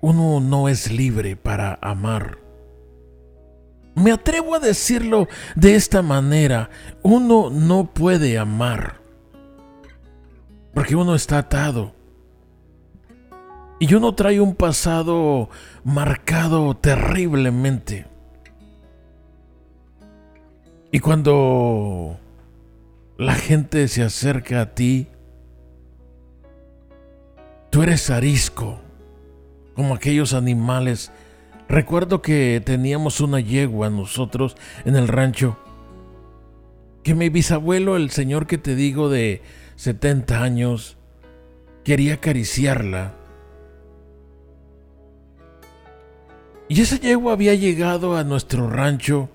uno 0.01 0.41
no 0.41 0.67
es 0.67 0.91
libre 0.91 1.37
para 1.37 1.79
amar. 1.81 2.48
Me 3.95 4.11
atrevo 4.11 4.55
a 4.55 4.59
decirlo 4.59 5.27
de 5.55 5.75
esta 5.75 6.01
manera, 6.01 6.69
uno 7.01 7.49
no 7.49 7.85
puede 7.85 8.37
amar, 8.37 9.01
porque 10.73 10.95
uno 10.95 11.15
está 11.15 11.39
atado. 11.39 11.93
Y 13.79 13.93
uno 13.93 14.13
trae 14.13 14.41
un 14.41 14.55
pasado 14.55 15.49
marcado 15.83 16.75
terriblemente. 16.75 18.05
Y 20.91 20.99
cuando 20.99 22.19
la 23.17 23.35
gente 23.35 23.87
se 23.87 24.03
acerca 24.03 24.61
a 24.61 24.75
ti, 24.75 25.07
tú 27.69 27.83
eres 27.83 28.09
arisco, 28.09 28.79
como 29.75 29.93
aquellos 29.93 30.33
animales 30.33 31.11
Recuerdo 31.69 32.23
que 32.23 32.61
teníamos 32.65 33.21
una 33.21 33.39
yegua 33.39 33.91
nosotros 33.91 34.57
en 34.85 34.95
el 34.95 35.07
rancho. 35.07 35.57
que 37.03 37.15
mi 37.15 37.29
bisabuelo, 37.29 37.95
el 37.95 38.09
señor 38.09 38.45
que 38.45 38.57
te 38.57 38.75
digo 38.75 39.09
de 39.09 39.41
70 39.75 40.43
años, 40.43 40.97
quería 41.83 42.15
acariciarla. 42.15 43.13
Y 46.67 46.81
esa 46.81 46.99
yegua 46.99 47.33
había 47.33 47.53
llegado 47.55 48.17
a 48.17 48.23
nuestro 48.23 48.69
rancho 48.69 49.29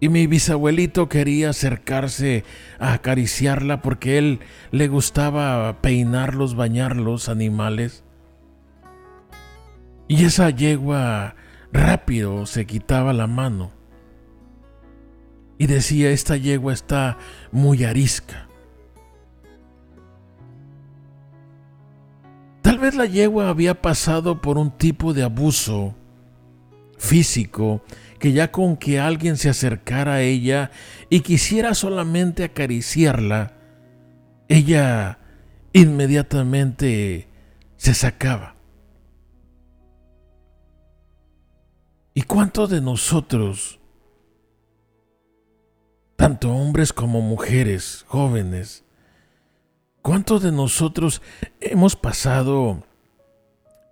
y 0.00 0.08
mi 0.08 0.26
bisabuelito 0.26 1.08
quería 1.08 1.50
acercarse 1.50 2.44
a 2.78 2.92
acariciarla 2.94 3.80
porque 3.80 4.18
él 4.18 4.40
le 4.70 4.88
gustaba 4.88 5.80
peinarlos, 5.80 6.56
bañar 6.56 6.96
los 6.96 7.28
animales. 7.30 8.03
Y 10.08 10.24
esa 10.24 10.50
yegua 10.50 11.34
rápido 11.72 12.46
se 12.46 12.66
quitaba 12.66 13.12
la 13.12 13.26
mano 13.26 13.72
y 15.58 15.66
decía, 15.66 16.10
esta 16.10 16.36
yegua 16.36 16.72
está 16.72 17.18
muy 17.52 17.84
arisca. 17.84 18.48
Tal 22.62 22.78
vez 22.78 22.94
la 22.94 23.06
yegua 23.06 23.48
había 23.48 23.80
pasado 23.80 24.40
por 24.40 24.58
un 24.58 24.70
tipo 24.70 25.14
de 25.14 25.22
abuso 25.22 25.94
físico 26.98 27.82
que 28.18 28.32
ya 28.32 28.50
con 28.50 28.76
que 28.76 28.98
alguien 28.98 29.36
se 29.36 29.50
acercara 29.50 30.14
a 30.14 30.22
ella 30.22 30.70
y 31.10 31.20
quisiera 31.20 31.74
solamente 31.74 32.42
acariciarla, 32.42 33.52
ella 34.48 35.18
inmediatamente 35.72 37.28
se 37.76 37.94
sacaba. 37.94 38.53
¿Y 42.14 42.22
cuántos 42.22 42.70
de 42.70 42.80
nosotros, 42.80 43.80
tanto 46.14 46.52
hombres 46.52 46.92
como 46.92 47.20
mujeres, 47.20 48.04
jóvenes, 48.06 48.84
cuántos 50.00 50.42
de 50.42 50.52
nosotros 50.52 51.20
hemos 51.60 51.96
pasado 51.96 52.84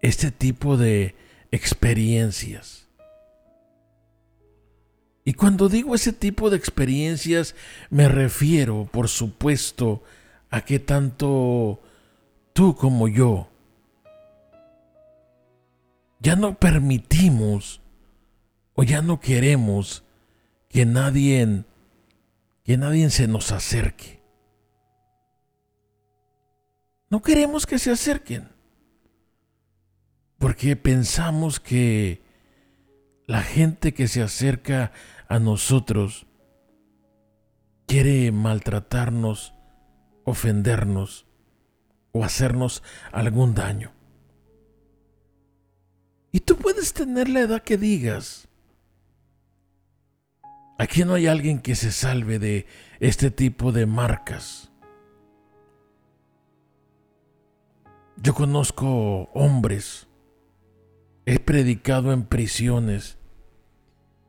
este 0.01 0.31
tipo 0.31 0.77
de 0.77 1.17
experiencias? 1.51 2.89
Y 5.25 5.35
cuando 5.35 5.69
digo 5.69 5.97
ese 5.97 6.13
tipo 6.13 6.49
de 6.49 6.57
experiencias, 6.57 7.57
me 7.91 8.07
refiero, 8.07 8.89
por 8.91 9.09
supuesto, 9.09 10.05
a 10.49 10.61
que 10.61 10.79
tanto 10.79 11.81
tú 12.53 12.77
como 12.77 13.09
yo 13.09 13.49
ya 16.21 16.37
no 16.37 16.55
permitimos 16.55 17.82
o 18.75 18.83
ya 18.83 19.03
no 19.03 19.21
queremos 19.21 20.05
que 20.69 20.87
nadie 20.87 21.65
que 22.65 22.77
nadie 22.77 23.11
se 23.11 23.27
nos 23.27 23.53
acerque. 23.53 24.23
No 27.11 27.21
queremos 27.21 27.67
que 27.67 27.79
se 27.79 27.91
acerquen. 27.91 28.49
Porque 30.39 30.77
pensamos 30.77 31.61
que 31.61 32.23
la 33.27 33.43
gente 33.43 33.95
que 33.95 34.09
se 34.09 34.23
acerca 34.23 34.93
a 35.29 35.39
nosotros 35.39 36.27
quiere 37.87 38.33
maltratarnos, 38.33 39.55
ofendernos 40.25 41.27
o 42.13 42.25
hacernos 42.25 42.83
algún 43.13 43.55
daño. 43.55 43.93
Y 46.33 46.41
tú 46.41 46.57
puedes 46.57 46.93
tener 46.95 47.29
la 47.29 47.41
edad 47.41 47.63
que 47.63 47.77
digas. 47.77 48.49
Aquí 50.83 51.05
no 51.05 51.15
hay 51.15 51.29
alguien 51.29 51.61
que 51.61 51.77
se 51.77 51.93
salve 51.93 52.41
de 52.41 52.67
este 52.99 53.31
tipo 53.31 53.71
de 53.71 53.87
marcas. 53.87 54.73
Yo 58.17 58.35
conozco 58.35 59.31
hombres, 59.33 60.09
he 61.25 61.39
predicado 61.39 62.13
en 62.13 62.25
prisiones, 62.25 63.17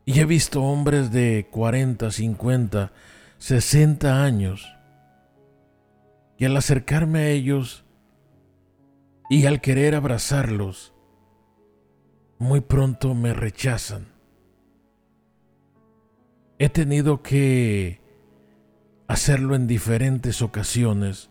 y 0.04 0.20
he 0.20 0.24
visto 0.26 0.62
hombres 0.62 1.10
de 1.10 1.48
40, 1.50 2.12
50, 2.12 2.92
60 3.38 4.22
años 4.22 4.76
y 6.38 6.44
al 6.44 6.56
acercarme 6.56 7.18
a 7.18 7.28
ellos 7.30 7.84
y 9.28 9.46
al 9.46 9.60
querer 9.60 9.96
abrazarlos, 9.96 10.94
muy 12.38 12.60
pronto 12.60 13.12
me 13.16 13.34
rechazan. 13.34 14.13
He 16.58 16.68
tenido 16.68 17.22
que 17.22 18.00
hacerlo 19.08 19.54
en 19.54 19.66
diferentes 19.66 20.40
ocasiones 20.40 21.30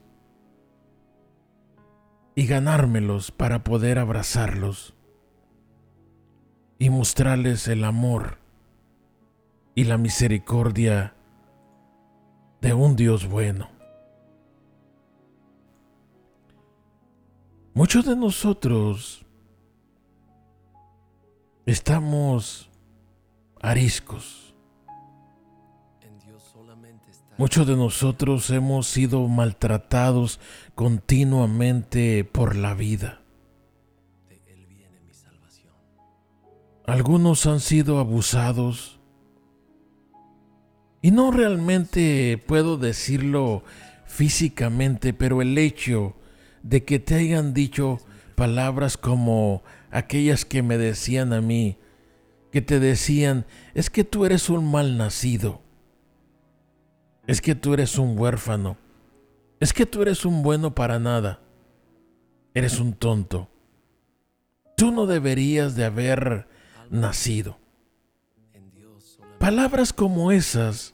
y 2.35 2.45
ganármelos 2.45 3.31
para 3.31 3.63
poder 3.63 3.99
abrazarlos 3.99 4.93
y 6.77 6.89
mostrarles 6.89 7.67
el 7.67 7.83
amor 7.83 8.39
y 9.75 9.85
la 9.85 9.97
misericordia 9.97 11.15
de 12.61 12.73
un 12.73 12.95
Dios 12.95 13.27
bueno. 13.27 13.69
Muchos 17.73 18.05
de 18.05 18.15
nosotros 18.15 19.25
estamos 21.65 22.69
ariscos. 23.61 24.42
Muchos 27.37 27.65
de 27.65 27.75
nosotros 27.75 28.49
hemos 28.51 28.85
sido 28.85 29.27
maltratados 29.27 30.39
continuamente 30.75 32.23
por 32.23 32.55
la 32.55 32.75
vida. 32.75 33.23
Algunos 36.85 37.47
han 37.47 37.59
sido 37.59 37.97
abusados 37.97 38.99
y 41.01 41.09
no 41.09 41.31
realmente 41.31 42.41
puedo 42.45 42.77
decirlo 42.77 43.63
físicamente, 44.05 45.11
pero 45.11 45.41
el 45.41 45.57
hecho 45.57 46.15
de 46.61 46.83
que 46.83 46.99
te 46.99 47.15
hayan 47.15 47.55
dicho 47.55 47.99
palabras 48.35 48.95
como 48.95 49.63
aquellas 49.89 50.45
que 50.45 50.61
me 50.61 50.77
decían 50.77 51.33
a 51.33 51.41
mí, 51.41 51.77
que 52.51 52.61
te 52.61 52.79
decían, 52.79 53.47
es 53.73 53.89
que 53.89 54.03
tú 54.03 54.25
eres 54.25 54.51
un 54.51 54.69
mal 54.69 54.97
nacido, 54.97 55.62
es 57.27 57.41
que 57.41 57.55
tú 57.55 57.73
eres 57.73 57.97
un 57.97 58.17
huérfano, 58.17 58.77
es 59.59 59.73
que 59.73 59.85
tú 59.85 60.01
eres 60.01 60.25
un 60.25 60.43
bueno 60.43 60.75
para 60.75 60.99
nada, 60.99 61.39
eres 62.53 62.79
un 62.79 62.93
tonto, 62.93 63.49
tú 64.75 64.91
no 64.91 65.05
deberías 65.05 65.75
de 65.75 65.85
haber 65.85 66.47
nacido. 66.89 67.57
Palabras 69.39 69.93
como 69.93 70.31
esas 70.31 70.93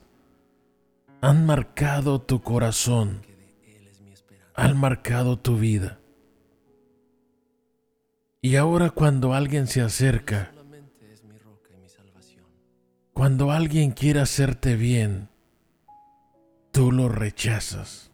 han 1.20 1.46
marcado 1.46 2.20
tu 2.20 2.42
corazón, 2.42 3.22
han 4.54 4.76
marcado 4.76 5.38
tu 5.38 5.56
vida. 5.56 6.00
Y 8.42 8.56
ahora 8.56 8.90
cuando 8.90 9.34
alguien 9.34 9.66
se 9.66 9.82
acerca, 9.82 10.52
cuando 13.12 13.50
alguien 13.50 13.90
quiere 13.90 14.20
hacerte 14.20 14.76
bien, 14.76 15.29
tú 16.70 16.92
lo 16.92 17.08
rechazas. 17.08 18.10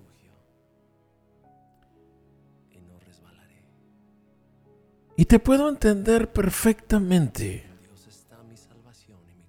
Y 5.17 5.25
te 5.25 5.39
puedo 5.39 5.69
entender 5.69 6.31
perfectamente 6.31 7.65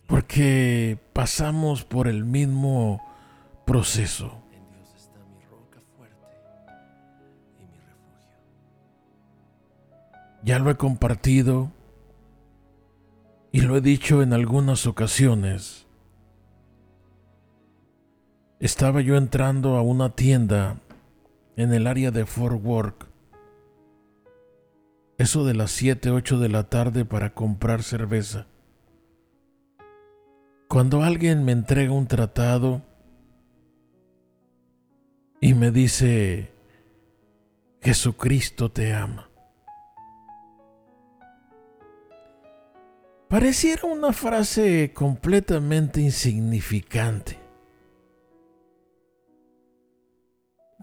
porque 0.08 0.98
pasamos 1.12 1.84
por 1.84 2.08
el 2.08 2.24
mismo 2.24 3.06
proceso. 3.66 4.42
Ya 10.44 10.60
lo 10.60 10.70
he 10.72 10.78
compartido 10.78 11.74
y 13.52 13.62
lo 13.62 13.76
he 13.76 13.82
dicho 13.82 14.22
en 14.22 14.32
algunas 14.32 14.88
ocasiones. 14.88 15.87
Estaba 18.60 19.02
yo 19.02 19.18
entrando 19.18 19.76
a 19.76 19.84
una 19.84 20.16
tienda 20.16 20.80
en 21.58 21.74
el 21.74 21.86
área 21.86 22.10
de 22.10 22.26
Fort 22.26 22.60
Worth, 22.64 23.04
eso 25.20 25.46
de 25.46 25.54
las 25.54 25.70
7, 25.72 26.10
8 26.10 26.40
de 26.40 26.50
la 26.50 26.64
tarde 26.64 27.06
para 27.06 27.36
comprar 27.36 27.84
cerveza. 27.84 28.48
Cuando 30.68 31.04
alguien 31.04 31.46
me 31.46 31.52
entrega 31.52 31.92
un 31.92 32.08
tratado 32.08 32.82
y 35.40 35.54
me 35.54 35.70
dice, 35.70 36.52
Jesucristo 37.82 38.72
te 38.72 38.92
ama. 38.92 39.30
Pareciera 43.28 43.86
una 43.86 44.14
frase 44.14 44.94
completamente 44.96 46.02
insignificante. 46.02 47.47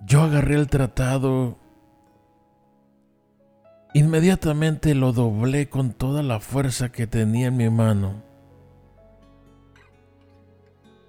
Yo 0.07 0.23
agarré 0.23 0.57
el 0.57 0.69
tratado, 0.69 1.57
inmediatamente 3.95 4.95
lo 4.95 5.12
doblé 5.12 5.69
con 5.69 5.93
toda 5.93 6.23
la 6.23 6.40
fuerza 6.40 6.90
que 6.90 7.07
tenía 7.07 7.49
en 7.49 7.57
mi 7.57 7.71
mano 7.71 8.23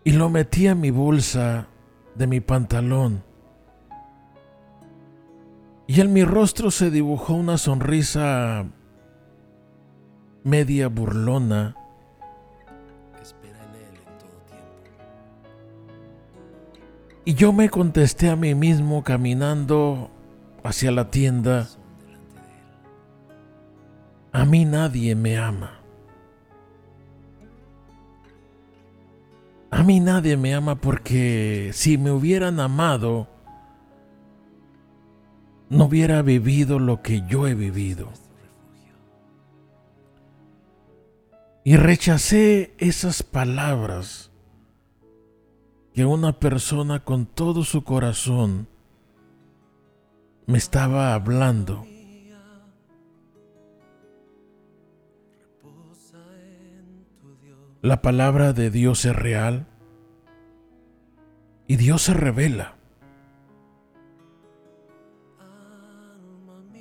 y 0.05 0.11
lo 0.11 0.29
metí 0.29 0.67
a 0.67 0.75
mi 0.75 0.91
bolsa 0.91 1.67
de 2.13 2.27
mi 2.27 2.39
pantalón. 2.39 3.23
Y 5.87 5.99
en 5.99 6.13
mi 6.13 6.23
rostro 6.23 6.71
se 6.71 6.91
dibujó 6.91 7.33
una 7.33 7.57
sonrisa 7.57 8.65
media 10.43 10.87
burlona. 10.87 11.75
Y 17.27 17.33
yo 17.33 17.51
me 17.51 17.69
contesté 17.71 18.29
a 18.29 18.35
mí 18.35 18.53
mismo 18.53 19.03
caminando 19.03 20.11
hacia 20.63 20.91
la 20.91 21.09
tienda. 21.09 21.67
A 24.31 24.45
mí 24.45 24.63
nadie 24.65 25.15
me 25.15 25.35
ama. 25.35 25.79
A 29.71 29.81
mí 29.81 29.99
nadie 29.99 30.37
me 30.37 30.53
ama 30.53 30.75
porque 30.75 31.71
si 31.73 31.97
me 31.97 32.11
hubieran 32.11 32.59
amado, 32.59 33.27
no 35.69 35.85
hubiera 35.85 36.21
vivido 36.21 36.77
lo 36.77 37.01
que 37.01 37.23
yo 37.27 37.47
he 37.47 37.55
vivido. 37.55 38.09
Y 41.63 41.75
rechacé 41.77 42.75
esas 42.77 43.23
palabras 43.23 44.29
que 45.95 46.03
una 46.03 46.33
persona 46.33 47.05
con 47.05 47.25
todo 47.25 47.63
su 47.63 47.85
corazón 47.85 48.67
me 50.45 50.57
estaba 50.57 51.13
hablando. 51.13 51.85
La 57.81 58.01
palabra 58.01 58.51
de 58.51 58.69
Dios 58.71 59.05
es 59.05 59.15
real 59.15 59.67
y 61.65 61.77
Dios 61.77 62.01
se 62.01 62.13
revela. 62.13 62.75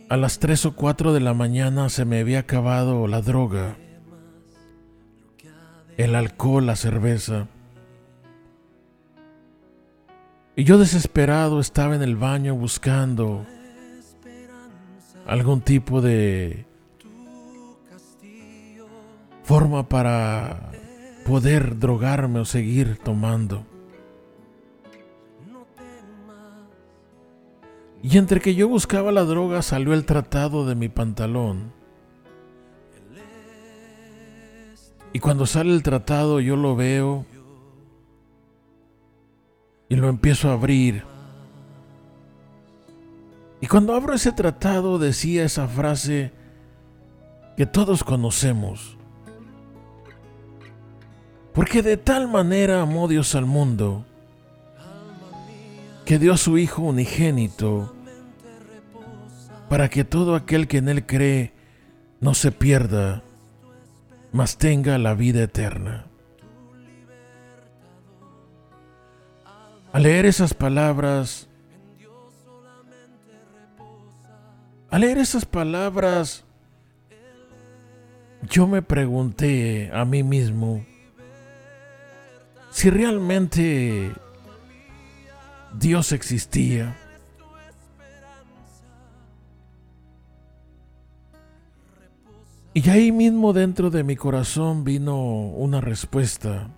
A 0.08 0.16
las 0.16 0.40
3 0.40 0.66
o 0.66 0.74
4 0.74 1.12
de 1.12 1.20
la 1.20 1.34
mañana 1.34 1.88
se 1.88 2.04
me 2.04 2.18
había 2.18 2.40
acabado 2.40 3.06
la 3.06 3.20
droga, 3.20 3.76
el 5.96 6.16
alcohol, 6.16 6.66
la 6.66 6.74
cerveza. 6.74 7.46
Y 10.56 10.64
yo 10.64 10.78
desesperado 10.78 11.58
estaba 11.58 11.96
en 11.96 12.02
el 12.02 12.14
baño 12.14 12.54
buscando 12.54 13.44
algún 15.26 15.60
tipo 15.60 16.00
de 16.00 16.64
forma 19.42 19.88
para 19.88 20.70
poder 21.26 21.78
drogarme 21.78 22.38
o 22.38 22.44
seguir 22.44 22.98
tomando. 22.98 23.66
Y 28.02 28.18
entre 28.18 28.40
que 28.40 28.54
yo 28.54 28.68
buscaba 28.68 29.10
la 29.10 29.24
droga 29.24 29.62
salió 29.62 29.92
el 29.92 30.04
tratado 30.04 30.66
de 30.66 30.74
mi 30.74 30.88
pantalón. 30.88 31.72
Y 35.12 35.20
cuando 35.20 35.46
sale 35.46 35.72
el 35.72 35.82
tratado 35.82 36.38
yo 36.40 36.54
lo 36.54 36.76
veo 36.76 37.24
y 39.94 39.96
lo 39.96 40.08
empiezo 40.08 40.50
a 40.50 40.54
abrir. 40.54 41.04
Y 43.60 43.68
cuando 43.68 43.94
abro 43.94 44.12
ese 44.12 44.32
tratado 44.32 44.98
decía 44.98 45.44
esa 45.44 45.68
frase 45.68 46.32
que 47.56 47.64
todos 47.64 48.02
conocemos. 48.02 48.98
Porque 51.52 51.80
de 51.80 51.96
tal 51.96 52.26
manera 52.26 52.82
amó 52.82 53.06
Dios 53.06 53.36
al 53.36 53.46
mundo 53.46 54.04
que 56.04 56.18
dio 56.18 56.32
a 56.32 56.38
su 56.38 56.58
Hijo 56.58 56.82
unigénito 56.82 57.94
para 59.68 59.88
que 59.88 60.02
todo 60.02 60.34
aquel 60.34 60.66
que 60.66 60.78
en 60.78 60.88
Él 60.88 61.06
cree 61.06 61.52
no 62.20 62.34
se 62.34 62.50
pierda, 62.50 63.22
mas 64.32 64.58
tenga 64.58 64.98
la 64.98 65.14
vida 65.14 65.44
eterna. 65.44 66.06
Al 69.94 70.02
leer 70.02 70.26
esas 70.26 70.54
palabras, 70.54 71.46
al 74.90 75.00
leer 75.02 75.18
esas 75.18 75.46
palabras, 75.46 76.44
yo 78.50 78.66
me 78.66 78.82
pregunté 78.82 79.92
a 79.94 80.04
mí 80.04 80.24
mismo 80.24 80.84
si 82.72 82.90
realmente 82.90 84.10
Dios 85.78 86.10
existía. 86.10 86.96
Y 92.72 92.90
ahí 92.90 93.12
mismo 93.12 93.52
dentro 93.52 93.90
de 93.90 94.02
mi 94.02 94.16
corazón 94.16 94.82
vino 94.82 95.16
una 95.50 95.80
respuesta. 95.80 96.68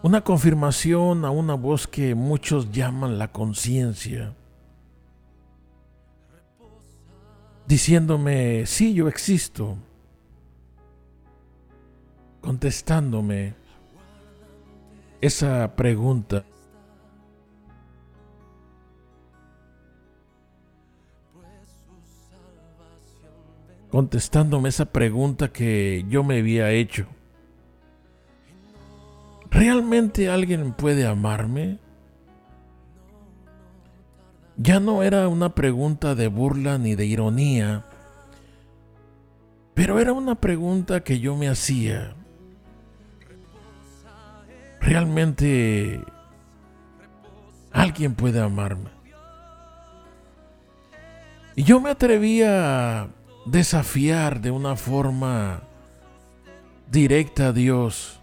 Una 0.00 0.22
confirmación 0.22 1.24
a 1.24 1.30
una 1.30 1.54
voz 1.54 1.88
que 1.88 2.14
muchos 2.14 2.70
llaman 2.70 3.18
la 3.18 3.32
conciencia. 3.32 4.32
Diciéndome, 7.66 8.64
sí, 8.66 8.94
yo 8.94 9.08
existo. 9.08 9.76
Contestándome 12.40 13.54
esa 15.20 15.74
pregunta. 15.74 16.44
Contestándome 23.90 24.68
esa 24.68 24.84
pregunta 24.84 25.52
que 25.52 26.04
yo 26.08 26.22
me 26.22 26.38
había 26.38 26.70
hecho. 26.70 27.08
¿Realmente 29.50 30.30
alguien 30.30 30.72
puede 30.72 31.06
amarme? 31.06 31.78
Ya 34.56 34.80
no 34.80 35.02
era 35.02 35.28
una 35.28 35.54
pregunta 35.54 36.14
de 36.14 36.28
burla 36.28 36.78
ni 36.78 36.94
de 36.94 37.06
ironía, 37.06 37.84
pero 39.74 40.00
era 40.00 40.12
una 40.12 40.34
pregunta 40.34 41.04
que 41.04 41.20
yo 41.20 41.36
me 41.36 41.48
hacía. 41.48 42.14
¿Realmente 44.80 46.00
alguien 47.70 48.14
puede 48.14 48.40
amarme? 48.40 48.90
Y 51.54 51.62
yo 51.62 51.80
me 51.80 51.90
atreví 51.90 52.42
a 52.42 53.08
desafiar 53.46 54.40
de 54.40 54.50
una 54.50 54.76
forma 54.76 55.62
directa 56.90 57.48
a 57.48 57.52
Dios. 57.52 58.17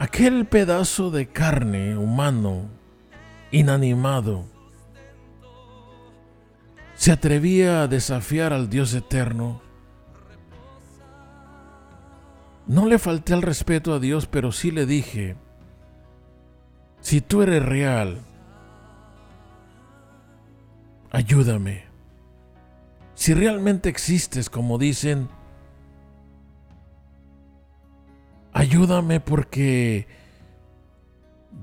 Aquel 0.00 0.46
pedazo 0.46 1.10
de 1.10 1.28
carne 1.28 1.94
humano, 1.94 2.70
inanimado, 3.50 4.46
se 6.94 7.12
atrevía 7.12 7.82
a 7.82 7.86
desafiar 7.86 8.54
al 8.54 8.70
Dios 8.70 8.94
eterno. 8.94 9.60
No 12.66 12.86
le 12.86 12.98
falté 12.98 13.34
al 13.34 13.42
respeto 13.42 13.92
a 13.92 13.98
Dios, 13.98 14.26
pero 14.26 14.52
sí 14.52 14.70
le 14.70 14.86
dije, 14.86 15.36
si 17.02 17.20
tú 17.20 17.42
eres 17.42 17.62
real, 17.62 18.22
ayúdame. 21.10 21.84
Si 23.12 23.34
realmente 23.34 23.90
existes, 23.90 24.48
como 24.48 24.78
dicen, 24.78 25.28
ayúdame 28.52 29.20
porque 29.20 30.06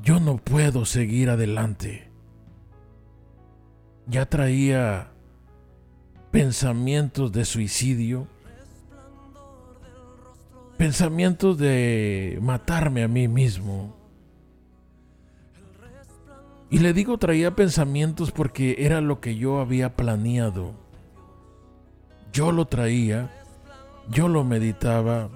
yo 0.02 0.20
no 0.20 0.38
puedo 0.38 0.86
seguir 0.86 1.30
adelante. 1.30 2.10
Ya 4.08 4.26
traía 4.26 5.12
pensamientos 6.32 7.32
de 7.32 7.46
suicidio, 7.46 8.28
pensamientos 10.78 11.58
de 11.58 12.40
matarme 12.42 13.04
a 13.04 13.08
mí 13.08 13.28
mismo. 13.28 13.96
Y 16.70 16.80
le 16.80 16.94
digo 16.94 17.18
traía 17.18 17.56
pensamientos 17.56 18.32
porque 18.32 18.76
era 18.80 19.02
lo 19.02 19.20
que 19.20 19.36
yo 19.36 19.60
había 19.60 19.96
planeado. 19.96 20.74
Yo 22.34 22.52
lo 22.52 22.66
traía, 22.66 23.32
yo 24.10 24.28
lo 24.28 24.44
meditaba, 24.44 25.30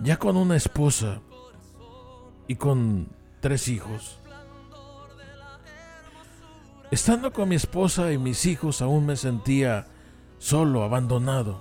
ya 0.00 0.18
con 0.18 0.36
una 0.36 0.56
esposa 0.56 1.20
y 2.46 2.56
con 2.56 3.08
tres 3.40 3.68
hijos. 3.68 4.18
Estando 6.90 7.32
con 7.32 7.48
mi 7.48 7.56
esposa 7.56 8.12
y 8.12 8.18
mis 8.18 8.46
hijos 8.46 8.80
aún 8.80 9.06
me 9.06 9.16
sentía 9.16 9.86
solo, 10.38 10.82
abandonado. 10.82 11.60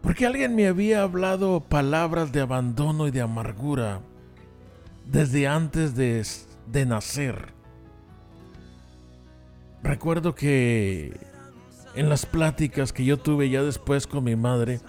Porque 0.00 0.26
alguien 0.26 0.56
me 0.56 0.66
había 0.66 1.02
hablado 1.02 1.60
palabras 1.60 2.32
de 2.32 2.40
abandono 2.40 3.06
y 3.06 3.10
de 3.10 3.20
amargura 3.20 4.00
desde 5.06 5.46
antes 5.46 5.94
de, 5.94 6.26
de 6.66 6.86
nacer. 6.86 7.52
Recuerdo 9.82 10.34
que 10.34 11.20
en 11.94 12.08
las 12.08 12.24
pláticas 12.24 12.92
que 12.92 13.04
yo 13.04 13.18
tuve 13.18 13.50
ya 13.50 13.62
después 13.62 14.06
con 14.06 14.24
mi 14.24 14.36
madre, 14.36 14.80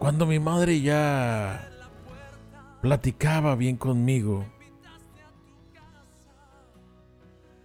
cuando 0.00 0.24
mi 0.24 0.38
madre 0.38 0.80
ya 0.80 1.68
platicaba 2.80 3.54
bien 3.54 3.76
conmigo, 3.76 4.46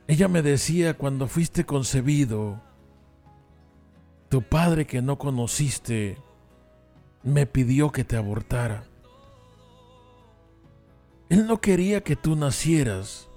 ella 0.05 0.27
me 0.27 0.41
decía, 0.41 0.95
cuando 0.95 1.27
fuiste 1.29 1.65
concebido, 1.65 2.61
tu 4.27 4.41
padre 4.41 4.86
que 4.86 5.01
no 5.01 5.17
conociste 5.17 6.17
me 7.23 7.45
pidió 7.45 7.93
que 7.93 8.03
te 8.03 8.17
abortara. 8.17 8.83
Él 11.29 11.47
no 11.47 11.61
quería 11.61 12.03
que 12.03 12.17
tú 12.17 12.36
nacieras 12.36 13.29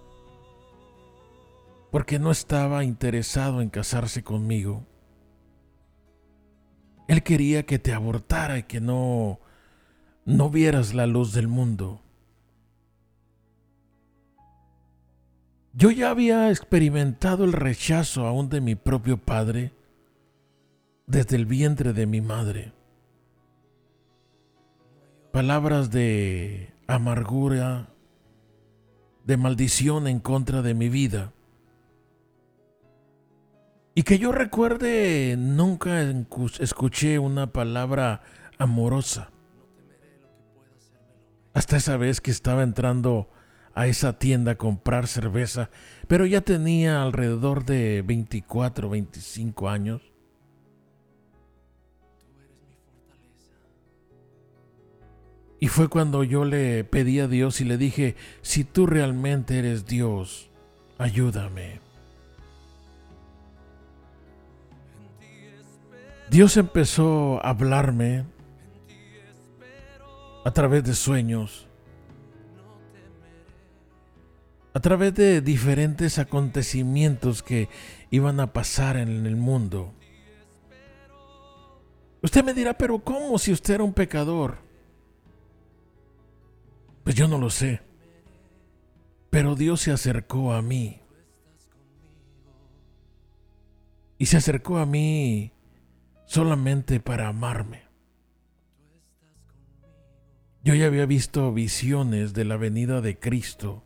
porque 1.93 2.19
no 2.19 2.33
estaba 2.33 2.83
interesado 2.83 3.63
en 3.63 3.71
casarse 3.71 4.25
conmigo. 4.25 4.88
Él 7.09 7.23
quería 7.23 7.65
que 7.67 7.79
te 7.79 7.93
abortara 7.93 8.59
y 8.59 8.63
que 8.63 8.81
no 8.81 9.41
no 10.25 10.51
vieras 10.51 10.93
la 10.93 11.07
luz 11.07 11.33
del 11.33 11.49
mundo. 11.49 12.03
Yo 15.73 15.91
ya 15.91 16.11
había 16.11 16.51
experimentado 16.51 17.45
el 17.45 17.53
rechazo 17.53 18.27
aún 18.27 18.51
de 18.51 18.61
mi 18.61 18.75
propio 18.75 19.17
padre 19.17 19.73
desde 21.07 21.37
el 21.37 21.47
vientre 21.47 21.95
de 21.95 22.07
mi 22.07 22.21
madre. 22.21 22.73
Palabras 25.33 25.91
de 25.91 26.75
amargura, 26.87 27.89
de 29.25 29.37
maldición 29.39 30.09
en 30.09 30.21
contra 30.21 30.61
de 30.61 30.75
mi 30.75 30.91
vida. 30.91 31.33
Y 33.99 34.05
que 34.05 34.21
yo 34.21 34.31
recuerde, 34.31 35.35
nunca 35.37 36.01
escuché 36.61 37.19
una 37.19 37.53
palabra 37.53 38.23
amorosa. 38.57 39.33
Hasta 41.53 41.79
esa 41.79 41.97
vez 41.97 42.21
que 42.21 42.31
estaba 42.31 42.63
entrando 42.63 43.29
a 43.75 43.89
esa 43.89 44.17
tienda 44.17 44.53
a 44.53 44.55
comprar 44.55 45.09
cerveza, 45.09 45.71
pero 46.07 46.27
ya 46.27 46.43
tenía 46.43 47.03
alrededor 47.03 47.65
de 47.65 48.03
24, 48.03 48.89
25 48.89 49.69
años. 49.69 50.01
Y 55.59 55.67
fue 55.67 55.89
cuando 55.89 56.23
yo 56.23 56.45
le 56.45 56.85
pedí 56.85 57.19
a 57.19 57.27
Dios 57.27 57.61
y 57.61 57.65
le 57.65 57.77
dije, 57.77 58.15
si 58.43 58.63
tú 58.63 58.87
realmente 58.87 59.59
eres 59.59 59.87
Dios, 59.87 60.53
ayúdame. 60.99 61.88
Dios 66.31 66.59
empezó 66.59 67.45
a 67.45 67.51
hablarme 67.51 68.27
a 70.45 70.51
través 70.53 70.85
de 70.85 70.95
sueños, 70.95 71.67
a 74.75 74.81
través 74.81 75.15
de 75.15 75.41
diferentes 75.41 76.19
acontecimientos 76.19 77.43
que 77.43 77.71
iban 78.11 78.41
a 78.41 78.53
pasar 78.53 78.99
en 78.99 79.27
el 79.27 79.37
mundo. 79.37 79.95
Usted 82.23 82.45
me 82.45 82.53
dirá, 82.53 82.75
pero 82.75 82.99
¿cómo 82.99 83.39
si 83.39 83.53
usted 83.53 83.75
era 83.75 83.85
un 83.85 83.95
pecador? 83.95 84.59
Pues 87.05 87.17
yo 87.17 87.27
no 87.27 87.39
lo 87.39 87.49
sé. 87.49 87.81
Pero 89.31 89.55
Dios 89.55 89.81
se 89.81 89.93
acercó 89.93 90.53
a 90.53 90.61
mí. 90.61 91.01
Y 94.19 94.27
se 94.27 94.37
acercó 94.37 94.79
a 94.79 94.85
mí 94.85 95.53
solamente 96.29 97.01
para 97.01 97.27
amarme. 97.29 97.85
Yo 100.63 100.75
ya 100.75 100.85
había 100.85 101.07
visto 101.07 101.55
visiones 101.55 102.35
de 102.35 102.45
la 102.45 102.59
venida 102.59 103.01
de 103.01 103.19
Cristo 103.19 103.83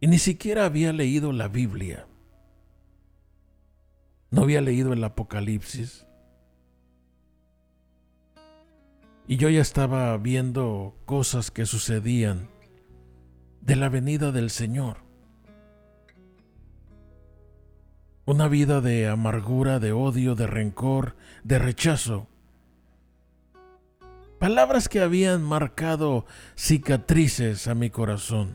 y 0.00 0.08
ni 0.08 0.18
siquiera 0.18 0.64
había 0.64 0.92
leído 0.92 1.32
la 1.32 1.46
Biblia. 1.46 2.08
No 4.30 4.42
había 4.42 4.60
leído 4.60 4.92
el 4.92 5.04
Apocalipsis. 5.04 6.06
Y 9.28 9.36
yo 9.36 9.48
ya 9.48 9.60
estaba 9.60 10.16
viendo 10.16 10.96
cosas 11.04 11.52
que 11.52 11.66
sucedían 11.66 12.48
de 13.60 13.76
la 13.76 13.88
venida 13.88 14.32
del 14.32 14.50
Señor. 14.50 15.07
Una 18.28 18.46
vida 18.46 18.82
de 18.82 19.08
amargura, 19.08 19.78
de 19.78 19.92
odio, 19.92 20.34
de 20.34 20.46
rencor, 20.46 21.16
de 21.44 21.58
rechazo. 21.58 22.26
Palabras 24.38 24.90
que 24.90 25.00
habían 25.00 25.42
marcado 25.42 26.26
cicatrices 26.54 27.66
a 27.68 27.74
mi 27.74 27.88
corazón. 27.88 28.54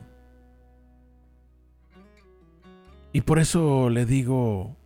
Y 3.13 3.21
por 3.21 3.39
eso 3.39 3.89
le 3.89 4.05
digo, 4.05 4.77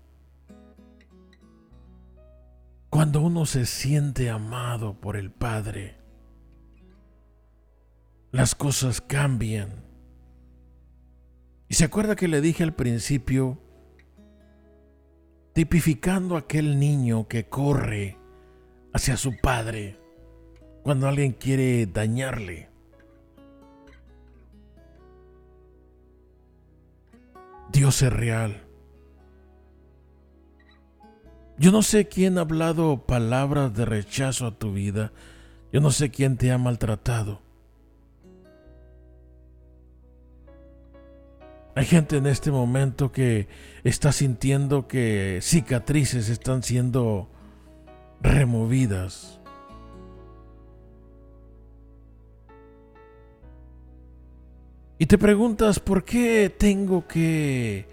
cuando 2.89 3.19
uno 3.19 3.45
se 3.45 3.65
siente 3.65 4.29
amado 4.29 4.93
por 5.01 5.17
el 5.17 5.31
Padre, 5.31 5.97
las 8.31 8.55
cosas 8.55 9.01
cambian. 9.01 9.83
Y 11.67 11.73
se 11.73 11.83
acuerda 11.83 12.15
que 12.15 12.29
le 12.29 12.39
dije 12.39 12.63
al 12.63 12.73
principio, 12.73 13.66
tipificando 15.57 16.37
aquel 16.37 16.77
niño 16.77 17.27
que 17.27 17.49
corre 17.49 18.15
hacia 18.93 19.17
su 19.17 19.37
padre 19.37 19.99
cuando 20.83 21.07
alguien 21.07 21.31
quiere 21.31 21.87
dañarle. 21.87 22.69
Dios 27.71 28.03
es 28.03 28.13
real. 28.13 28.67
Yo 31.57 31.71
no 31.71 31.81
sé 31.81 32.07
quién 32.07 32.37
ha 32.37 32.41
hablado 32.41 33.07
palabras 33.07 33.73
de 33.73 33.85
rechazo 33.85 34.45
a 34.45 34.59
tu 34.59 34.73
vida. 34.73 35.11
Yo 35.73 35.81
no 35.81 35.89
sé 35.89 36.11
quién 36.11 36.37
te 36.37 36.51
ha 36.51 36.59
maltratado. 36.59 37.41
Hay 41.77 41.85
gente 41.85 42.17
en 42.17 42.25
este 42.25 42.49
momento 42.49 43.11
que 43.11 43.47
está 43.83 44.11
sintiendo 44.11 44.87
que 44.87 45.37
cicatrices 45.43 46.27
están 46.27 46.63
siendo 46.63 47.29
removidas. 48.19 49.39
Y 54.97 55.05
te 55.05 55.19
preguntas, 55.19 55.79
¿por 55.79 56.03
qué 56.03 56.51
tengo 56.57 57.07
que 57.07 57.85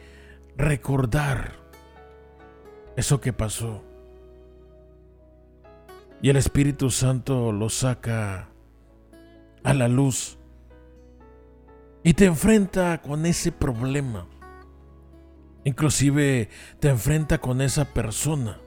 recordar 0.57 1.53
eso 2.97 3.21
que 3.21 3.35
pasó. 3.35 3.83
Y 6.23 6.31
el 6.31 6.37
Espíritu 6.37 6.89
Santo 6.91 7.53
lo 7.53 7.69
saca 7.69 8.49
a 9.63 9.75
la 9.75 9.89
luz 9.89 10.39
y 12.05 12.13
te 12.13 12.27
enfrenta 12.27 13.01
con 13.01 13.25
ese 13.25 13.51
problema. 13.51 14.29
Inclusive 15.65 16.51
te 16.79 16.91
enfrenta 16.91 17.39
con 17.39 17.63
esa 17.63 17.87
persona. 17.95 18.61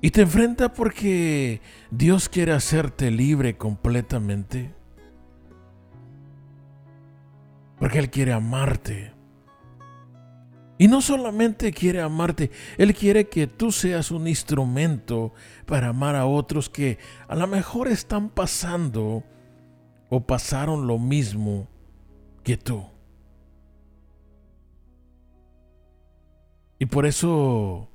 Y 0.00 0.10
te 0.10 0.22
enfrenta 0.22 0.74
porque 0.74 1.62
Dios 1.92 2.28
quiere 2.28 2.50
hacerte 2.50 3.12
libre 3.12 3.56
completamente. 3.56 4.74
Porque 7.78 8.00
Él 8.00 8.10
quiere 8.10 8.32
amarte 8.32 9.12
Y 10.82 10.88
no 10.88 11.00
solamente 11.00 11.72
quiere 11.72 12.00
amarte, 12.00 12.50
Él 12.76 12.92
quiere 12.92 13.28
que 13.28 13.46
tú 13.46 13.70
seas 13.70 14.10
un 14.10 14.26
instrumento 14.26 15.32
para 15.64 15.90
amar 15.90 16.16
a 16.16 16.26
otros 16.26 16.68
que 16.68 16.98
a 17.28 17.36
lo 17.36 17.46
mejor 17.46 17.86
están 17.86 18.28
pasando 18.28 19.22
o 20.08 20.26
pasaron 20.26 20.88
lo 20.88 20.98
mismo 20.98 21.68
que 22.42 22.56
tú. 22.56 22.84
Y 26.80 26.86
por 26.86 27.06
eso 27.06 27.88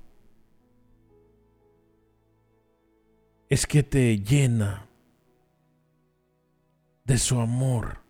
es 3.50 3.68
que 3.68 3.84
te 3.84 4.18
llena 4.20 4.88
de 7.04 7.18
su 7.18 7.38
amor 7.42 8.07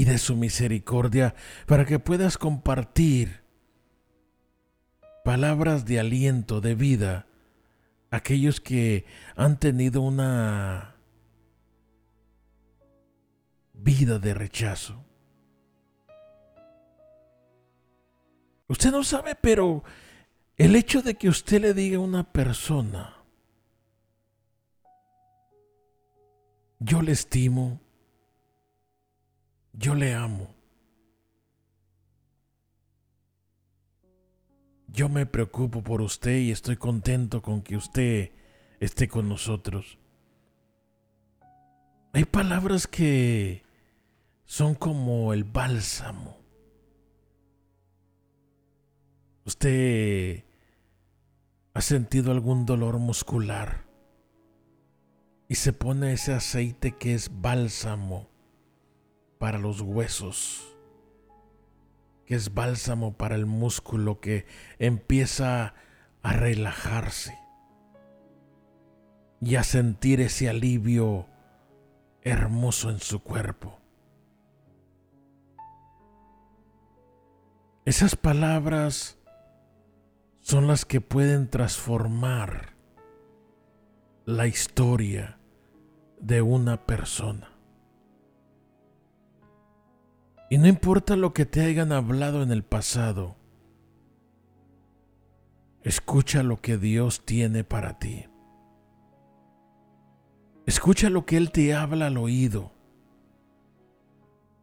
y 0.00 0.06
de 0.06 0.16
su 0.16 0.34
misericordia 0.34 1.34
para 1.66 1.84
que 1.84 1.98
puedas 1.98 2.38
compartir 2.38 3.42
palabras 5.26 5.84
de 5.84 6.00
aliento, 6.00 6.62
de 6.62 6.74
vida, 6.74 7.26
a 8.10 8.16
aquellos 8.16 8.62
que 8.62 9.04
han 9.36 9.60
tenido 9.60 10.00
una 10.00 10.96
vida 13.74 14.18
de 14.18 14.32
rechazo. 14.32 15.04
Usted 18.68 18.90
no 18.90 19.04
sabe, 19.04 19.34
pero 19.34 19.84
el 20.56 20.76
hecho 20.76 21.02
de 21.02 21.16
que 21.16 21.28
usted 21.28 21.60
le 21.60 21.74
diga 21.74 21.98
a 21.98 22.00
una 22.00 22.32
persona, 22.32 23.22
yo 26.78 27.02
le 27.02 27.12
estimo, 27.12 27.82
yo 29.72 29.94
le 29.94 30.14
amo, 30.14 30.54
yo 34.88 35.08
me 35.08 35.26
preocupo 35.26 35.82
por 35.82 36.00
usted 36.00 36.38
y 36.38 36.50
estoy 36.50 36.76
contento 36.76 37.42
con 37.42 37.62
que 37.62 37.76
usted 37.76 38.32
esté 38.80 39.08
con 39.08 39.28
nosotros. 39.28 39.98
Hay 42.12 42.24
palabras 42.24 42.86
que 42.86 43.62
son 44.44 44.74
como 44.74 45.32
el 45.32 45.44
bálsamo 45.44 46.40
¿Usted 49.50 50.44
ha 51.74 51.80
sentido 51.80 52.30
algún 52.30 52.66
dolor 52.66 52.98
muscular? 52.98 53.84
Y 55.48 55.56
se 55.56 55.72
pone 55.72 56.12
ese 56.12 56.32
aceite 56.32 56.92
que 56.92 57.14
es 57.14 57.40
bálsamo 57.40 58.28
para 59.40 59.58
los 59.58 59.80
huesos, 59.80 60.76
que 62.26 62.34
es 62.34 62.52
bálsamo 62.52 63.14
para 63.14 63.36
el 63.36 63.46
músculo 63.46 64.20
que 64.20 64.44
empieza 64.78 65.72
a 66.22 66.32
relajarse 66.34 67.38
y 69.40 69.54
a 69.54 69.64
sentir 69.64 70.20
ese 70.20 70.50
alivio 70.50 71.26
hermoso 72.20 72.90
en 72.90 73.00
su 73.00 73.22
cuerpo. 73.22 73.78
Esas 77.86 78.16
palabras 78.16 79.16
son 80.40 80.66
las 80.66 80.84
que 80.84 81.00
pueden 81.00 81.48
transformar 81.48 82.74
la 84.26 84.46
historia 84.46 85.38
de 86.20 86.42
una 86.42 86.84
persona. 86.84 87.49
Y 90.50 90.58
no 90.58 90.66
importa 90.66 91.14
lo 91.14 91.32
que 91.32 91.46
te 91.46 91.60
hayan 91.60 91.92
hablado 91.92 92.42
en 92.42 92.50
el 92.50 92.64
pasado, 92.64 93.36
escucha 95.84 96.42
lo 96.42 96.60
que 96.60 96.76
Dios 96.76 97.24
tiene 97.24 97.62
para 97.62 98.00
ti. 98.00 98.26
Escucha 100.66 101.08
lo 101.08 101.24
que 101.24 101.36
Él 101.36 101.52
te 101.52 101.72
habla 101.72 102.08
al 102.08 102.18
oído. 102.18 102.72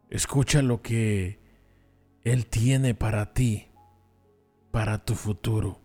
Escucha 0.09 0.61
lo 0.61 0.81
que 0.81 1.39
Él 2.25 2.47
tiene 2.47 2.93
para 2.93 3.33
ti 3.33 3.67
para 4.71 5.05
tu 5.05 5.15
futuro. 5.15 5.79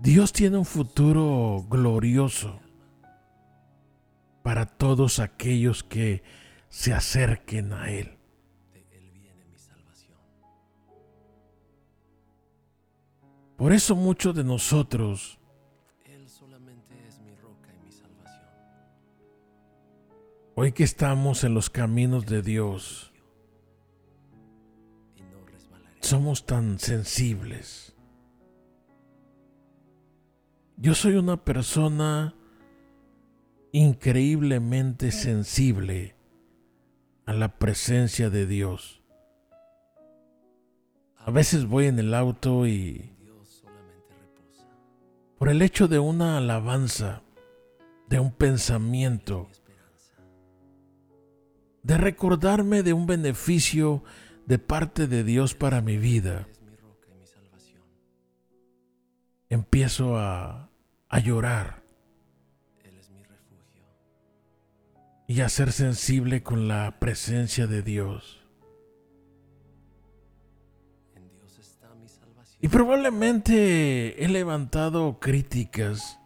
Dios 0.00 0.32
tiene 0.32 0.58
un 0.58 0.64
futuro 0.64 1.64
glorioso 1.70 2.58
para 4.42 4.66
todos 4.66 5.20
aquellos 5.20 5.84
que 5.84 6.24
se 6.70 6.94
acerquen 6.94 7.72
a 7.72 7.90
Él. 7.90 8.16
Por 13.56 13.74
eso 13.74 13.94
muchos 13.94 14.34
de 14.34 14.44
nosotros. 14.44 15.38
Hoy 20.54 20.72
que 20.72 20.84
estamos 20.84 21.44
en 21.44 21.54
los 21.54 21.68
caminos 21.68 22.24
de 22.26 22.42
Dios, 22.42 23.12
somos 26.00 26.46
tan 26.46 26.78
sensibles. 26.78 27.94
Yo 30.76 30.94
soy 30.94 31.14
una 31.16 31.44
persona 31.44 32.34
increíblemente 33.72 35.12
sensible 35.12 36.19
a 37.30 37.32
la 37.32 37.46
presencia 37.46 38.28
de 38.28 38.44
Dios. 38.44 39.04
A 41.16 41.30
veces 41.30 41.64
voy 41.66 41.86
en 41.86 42.00
el 42.00 42.12
auto 42.12 42.66
y 42.66 43.14
por 45.38 45.48
el 45.48 45.62
hecho 45.62 45.86
de 45.86 46.00
una 46.00 46.38
alabanza, 46.38 47.22
de 48.08 48.18
un 48.18 48.32
pensamiento, 48.32 49.48
de 51.84 51.98
recordarme 51.98 52.82
de 52.82 52.94
un 52.94 53.06
beneficio 53.06 54.02
de 54.46 54.58
parte 54.58 55.06
de 55.06 55.22
Dios 55.22 55.54
para 55.54 55.80
mi 55.82 55.98
vida, 55.98 56.48
empiezo 59.48 60.18
a, 60.18 60.68
a 61.08 61.18
llorar 61.20 61.79
y 65.30 65.42
a 65.42 65.48
ser 65.48 65.70
sensible 65.70 66.42
con 66.42 66.66
la 66.66 66.98
presencia 66.98 67.68
de 67.68 67.82
Dios. 67.82 68.40
Y 72.60 72.66
probablemente 72.66 74.24
he 74.24 74.28
levantado 74.28 75.20
críticas. 75.20 76.18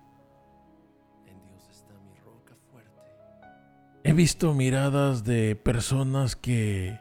He 4.05 4.15
visto 4.15 4.55
miradas 4.55 5.23
de 5.23 5.55
personas 5.55 6.35
que 6.35 6.99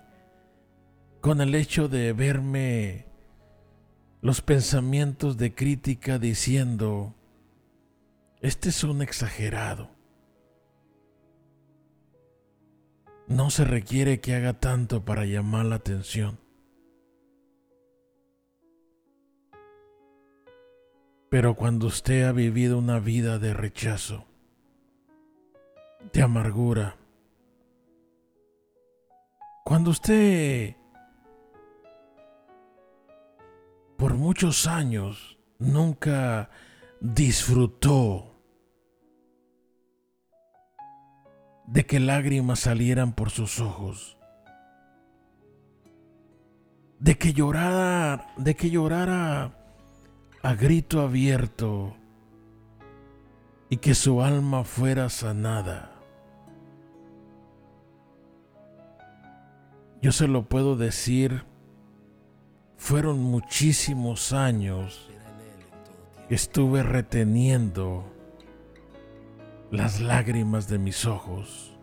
con 1.22 1.40
el 1.40 1.56
hecho 1.56 1.88
de 1.88 2.12
verme 2.12 3.06
los 4.20 4.42
pensamientos 4.42 5.38
de 5.38 5.56
crítica 5.56 6.20
diciendo, 6.20 7.16
este 8.42 8.68
es 8.68 8.84
un 8.84 9.02
exagerado. 9.02 9.93
No 13.28 13.50
se 13.50 13.64
requiere 13.64 14.20
que 14.20 14.36
haga 14.36 14.54
tanto 14.54 15.06
para 15.06 15.26
llamar 15.26 15.66
la 15.66 15.76
atención. 15.76 16.40
Pero 21.30 21.56
cuando 21.56 21.88
usted 21.88 22.26
ha 22.26 22.32
vivido 22.32 22.78
una 22.78 23.00
vida 23.00 23.40
de 23.40 23.54
rechazo, 23.54 24.26
de 26.12 26.22
amargura, 26.22 26.98
cuando 29.64 29.92
usted 29.92 30.76
por 33.98 34.16
muchos 34.16 34.68
años 34.68 35.40
nunca 35.60 36.50
disfrutó 37.00 38.33
de 41.66 41.86
que 41.86 42.00
lágrimas 42.00 42.60
salieran 42.60 43.14
por 43.14 43.30
sus 43.30 43.60
ojos, 43.60 44.18
de 47.00 47.18
que 47.18 47.34
llorara, 47.34 48.28
de 48.38 48.56
que 48.56 48.70
llorara 48.70 49.58
a 50.42 50.56
grito 50.56 51.02
abierto 51.02 51.96
y 53.70 53.78
que 53.78 53.96
su 53.96 54.22
alma 54.22 54.64
fuera 54.64 55.10
sanada. 55.10 55.90
Yo 60.02 60.12
se 60.12 60.28
lo 60.28 60.44
puedo 60.50 60.76
decir 60.76 61.46
fueron 62.76 63.24
muchísimos 63.24 64.34
años 64.34 65.10
que 66.28 66.36
estuve 66.36 66.84
reteniendo 66.84 68.13
las 69.74 70.00
lágrimas 70.00 70.68
de 70.68 70.78
mis 70.78 71.08
ojos. 71.08 71.76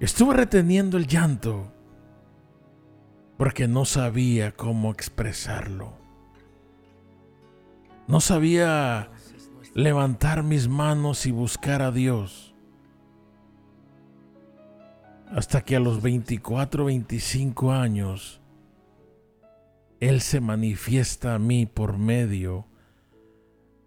Estuve 0.00 0.34
reteniendo 0.34 0.98
el 0.98 1.06
llanto. 1.06 1.72
porque 3.36 3.68
no 3.68 3.84
sabía 3.84 4.50
cómo 4.56 4.90
expresarlo. 4.90 5.92
No 8.08 8.20
sabía 8.20 9.10
levantar 9.74 10.42
mis 10.42 10.66
manos 10.66 11.24
y 11.24 11.30
buscar 11.30 11.82
a 11.82 11.92
Dios. 11.92 12.52
Hasta 15.30 15.60
que 15.60 15.76
a 15.76 15.80
los 15.80 16.02
24, 16.02 16.86
25 16.86 17.70
años, 17.70 18.40
Él 20.00 20.20
se 20.20 20.40
manifiesta 20.40 21.36
a 21.36 21.38
mí 21.38 21.64
por 21.64 21.96
medio 21.96 22.66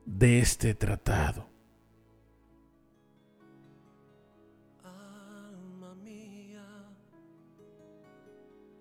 de 0.06 0.40
este 0.40 0.76
tratado. 0.76 1.51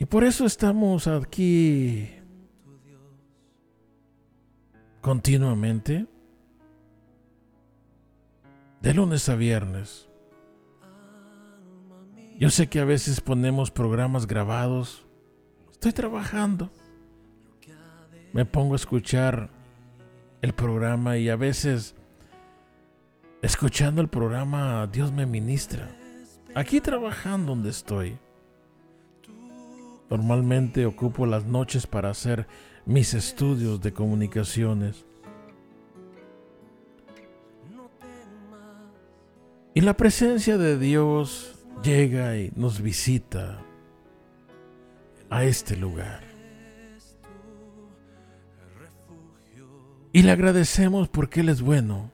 Y 0.01 0.07
por 0.07 0.25
eso 0.25 0.47
estamos 0.47 1.07
aquí 1.07 2.11
continuamente, 5.03 6.07
de 8.81 8.95
lunes 8.95 9.29
a 9.29 9.35
viernes. 9.35 10.09
Yo 12.39 12.49
sé 12.49 12.71
que 12.71 12.81
a 12.81 12.87
veces 12.87 13.21
ponemos 13.21 13.71
programas 13.71 14.27
grabados. 14.27 15.05
Estoy 15.71 15.93
trabajando. 15.93 16.71
Me 18.33 18.47
pongo 18.47 18.73
a 18.73 18.77
escuchar 18.77 19.51
el 20.41 20.55
programa 20.55 21.19
y 21.19 21.29
a 21.29 21.37
veces 21.37 21.95
escuchando 23.43 24.01
el 24.01 24.09
programa 24.09 24.87
Dios 24.87 25.13
me 25.13 25.27
ministra. 25.27 25.95
Aquí 26.55 26.81
trabajando 26.81 27.53
donde 27.53 27.69
estoy. 27.69 28.19
Normalmente 30.11 30.87
ocupo 30.87 31.25
las 31.25 31.45
noches 31.45 31.87
para 31.87 32.11
hacer 32.11 32.49
mis 32.85 33.15
estudios 33.15 33.81
de 33.81 33.93
comunicaciones. 33.93 35.07
Y 39.73 39.83
la 39.83 39.97
presencia 39.97 40.59
de 40.59 40.77
Dios 40.79 41.55
llega 41.85 42.37
y 42.37 42.53
nos 42.57 42.83
visita 42.83 43.63
a 45.31 45.45
este 45.45 45.77
lugar. 45.77 46.25
Y 50.13 50.23
le 50.23 50.33
agradecemos 50.33 51.09
porque 51.09 51.41
Él 51.41 51.51
es 51.51 51.63
bueno, 51.63 52.11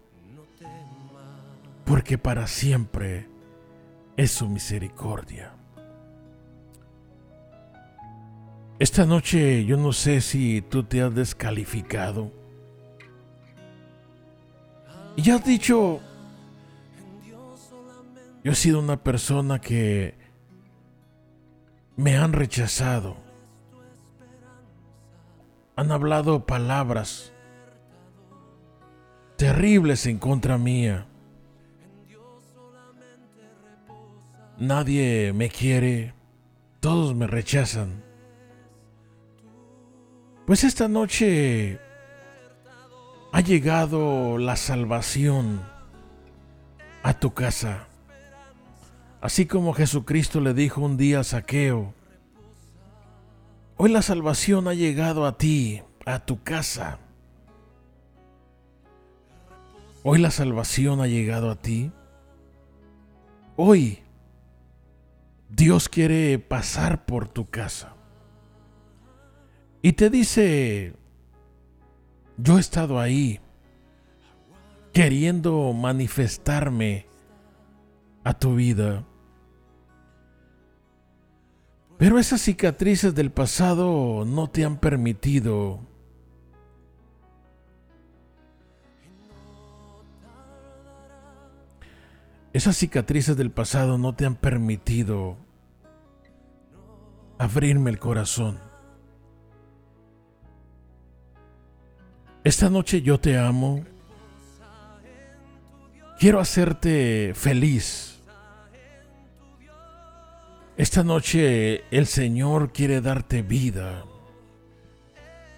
porque 1.86 2.18
para 2.18 2.46
siempre 2.46 3.26
es 4.18 4.32
su 4.32 4.50
misericordia. 4.50 5.54
Esta 8.96 9.04
noche 9.04 9.66
yo 9.66 9.76
no 9.76 9.92
sé 9.92 10.22
si 10.22 10.62
tú 10.62 10.82
te 10.82 11.02
has 11.02 11.14
descalificado. 11.14 12.32
Y 15.16 15.20
ya 15.20 15.34
has 15.34 15.44
dicho, 15.44 16.00
yo 18.42 18.52
he 18.52 18.54
sido 18.54 18.80
una 18.80 18.96
persona 18.96 19.60
que 19.60 20.14
me 21.96 22.16
han 22.16 22.32
rechazado. 22.32 23.18
Han 25.76 25.92
hablado 25.92 26.46
palabras 26.46 27.34
terribles 29.36 30.06
en 30.06 30.16
contra 30.18 30.56
mía. 30.56 31.06
Nadie 34.56 35.34
me 35.34 35.50
quiere, 35.50 36.14
todos 36.80 37.14
me 37.14 37.26
rechazan. 37.26 38.05
Pues 40.46 40.62
esta 40.62 40.86
noche 40.86 41.80
ha 43.32 43.40
llegado 43.40 44.38
la 44.38 44.54
salvación 44.54 45.60
a 47.02 47.14
tu 47.14 47.34
casa. 47.34 47.88
Así 49.20 49.46
como 49.46 49.72
Jesucristo 49.72 50.40
le 50.40 50.54
dijo 50.54 50.82
un 50.82 50.96
día 50.96 51.18
a 51.18 51.24
Saqueo, 51.24 51.94
hoy 53.76 53.90
la 53.90 54.02
salvación 54.02 54.68
ha 54.68 54.74
llegado 54.74 55.26
a 55.26 55.36
ti, 55.36 55.82
a 56.04 56.20
tu 56.20 56.40
casa. 56.40 57.00
Hoy 60.04 60.20
la 60.20 60.30
salvación 60.30 61.00
ha 61.00 61.08
llegado 61.08 61.50
a 61.50 61.56
ti. 61.56 61.90
Hoy 63.56 63.98
Dios 65.48 65.88
quiere 65.88 66.38
pasar 66.38 67.04
por 67.04 67.26
tu 67.26 67.50
casa. 67.50 67.95
Y 69.86 69.92
te 69.92 70.10
dice, 70.10 70.94
yo 72.38 72.56
he 72.56 72.60
estado 72.60 72.98
ahí 72.98 73.38
queriendo 74.92 75.72
manifestarme 75.74 77.06
a 78.24 78.34
tu 78.34 78.56
vida. 78.56 79.04
Pero 81.98 82.18
esas 82.18 82.40
cicatrices 82.40 83.14
del 83.14 83.30
pasado 83.30 84.24
no 84.26 84.50
te 84.50 84.64
han 84.64 84.78
permitido 84.78 85.78
Esas 92.52 92.76
cicatrices 92.76 93.36
del 93.36 93.52
pasado 93.52 93.98
no 93.98 94.16
te 94.16 94.26
han 94.26 94.34
permitido 94.34 95.36
abrirme 97.38 97.90
el 97.90 98.00
corazón. 98.00 98.58
Esta 102.46 102.70
noche 102.70 103.02
yo 103.02 103.18
te 103.18 103.36
amo. 103.36 103.84
Quiero 106.16 106.38
hacerte 106.38 107.32
feliz. 107.34 108.22
Esta 110.76 111.02
noche 111.02 111.82
el 111.90 112.06
Señor 112.06 112.72
quiere 112.72 113.00
darte 113.00 113.42
vida. 113.42 114.04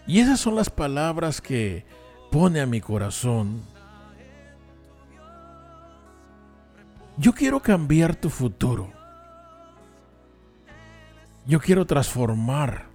Y 0.06 0.20
esas 0.20 0.40
son 0.40 0.54
las 0.54 0.70
palabras 0.70 1.42
que 1.42 1.84
pone 2.30 2.58
a 2.62 2.66
mi 2.66 2.80
corazón. 2.80 3.60
Yo 7.18 7.34
quiero 7.34 7.60
cambiar 7.60 8.16
tu 8.16 8.30
futuro. 8.30 8.90
Yo 11.46 11.60
quiero 11.60 11.84
transformar 11.84 12.86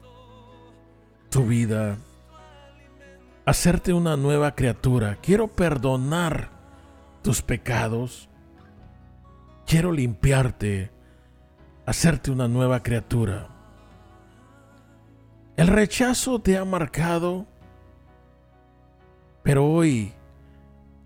tu 1.29 1.45
vida 1.45 1.99
hacerte 3.45 3.93
una 3.93 4.17
nueva 4.17 4.55
criatura. 4.55 5.17
Quiero 5.21 5.47
perdonar 5.47 6.49
tus 7.21 7.41
pecados. 7.41 8.29
Quiero 9.65 9.91
limpiarte, 9.91 10.91
hacerte 11.85 12.31
una 12.31 12.47
nueva 12.47 12.83
criatura. 12.83 13.49
El 15.55 15.67
rechazo 15.67 16.39
te 16.39 16.57
ha 16.57 16.65
marcado, 16.65 17.45
pero 19.43 19.65
hoy 19.65 20.13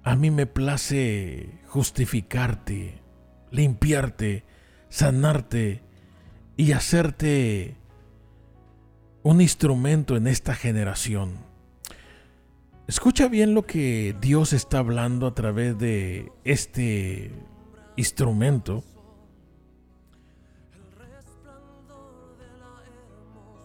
a 0.04 0.16
mí 0.16 0.32
me 0.32 0.46
place 0.46 1.60
justificarte, 1.68 3.02
limpiarte, 3.52 4.46
sanarte 4.90 5.84
y 6.56 6.72
hacerte 6.72 7.76
un 9.22 9.42
instrumento 9.42 10.16
en 10.16 10.28
esta 10.28 10.56
generación. 10.56 11.47
Escucha 12.88 13.28
bien 13.28 13.54
lo 13.54 13.66
que 13.66 14.16
Dios 14.22 14.54
está 14.54 14.80
hablando 14.80 15.28
a 15.28 15.34
través 15.34 15.78
de 15.78 16.32
este 16.46 17.34
instrumento. 17.98 18.82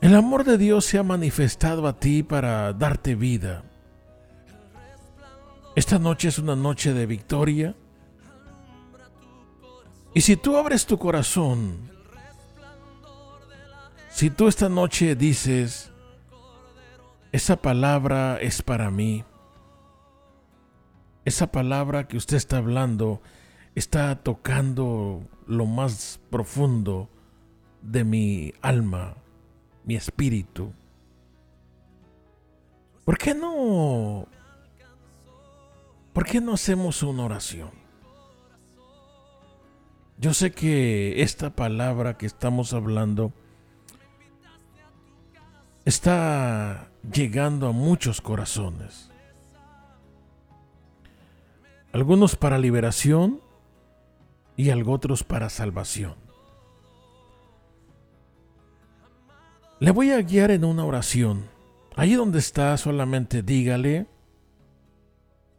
El 0.00 0.16
amor 0.16 0.42
de 0.42 0.58
Dios 0.58 0.84
se 0.84 0.98
ha 0.98 1.04
manifestado 1.04 1.86
a 1.86 2.00
ti 2.00 2.24
para 2.24 2.72
darte 2.72 3.14
vida. 3.14 3.62
Esta 5.76 6.00
noche 6.00 6.26
es 6.26 6.40
una 6.40 6.56
noche 6.56 6.92
de 6.92 7.06
victoria. 7.06 7.76
Y 10.14 10.22
si 10.22 10.34
tú 10.36 10.56
abres 10.56 10.84
tu 10.84 10.98
corazón, 10.98 11.92
si 14.10 14.30
tú 14.30 14.48
esta 14.48 14.68
noche 14.68 15.14
dices, 15.14 15.91
esa 17.32 17.56
palabra 17.56 18.36
es 18.40 18.60
para 18.60 18.90
mí. 18.90 19.24
Esa 21.24 21.50
palabra 21.50 22.06
que 22.06 22.18
usted 22.18 22.36
está 22.36 22.58
hablando 22.58 23.22
está 23.74 24.22
tocando 24.22 25.22
lo 25.46 25.64
más 25.64 26.20
profundo 26.30 27.08
de 27.80 28.04
mi 28.04 28.52
alma, 28.60 29.16
mi 29.84 29.96
espíritu. 29.96 30.74
¿Por 33.04 33.16
qué 33.16 33.34
no? 33.34 34.28
¿Por 36.12 36.26
qué 36.26 36.40
no 36.42 36.52
hacemos 36.52 37.02
una 37.02 37.24
oración? 37.24 37.70
Yo 40.18 40.34
sé 40.34 40.52
que 40.52 41.22
esta 41.22 41.56
palabra 41.56 42.18
que 42.18 42.26
estamos 42.26 42.74
hablando 42.74 43.32
está 45.84 46.90
llegando 47.12 47.68
a 47.68 47.72
muchos 47.72 48.20
corazones. 48.20 49.10
Algunos 51.92 52.36
para 52.36 52.58
liberación 52.58 53.40
y 54.56 54.70
otros 54.70 55.24
para 55.24 55.50
salvación. 55.50 56.14
Le 59.80 59.90
voy 59.90 60.12
a 60.12 60.22
guiar 60.22 60.52
en 60.52 60.64
una 60.64 60.84
oración. 60.84 61.50
Ahí 61.96 62.14
donde 62.14 62.38
está, 62.38 62.76
solamente 62.76 63.42
dígale, 63.42 64.06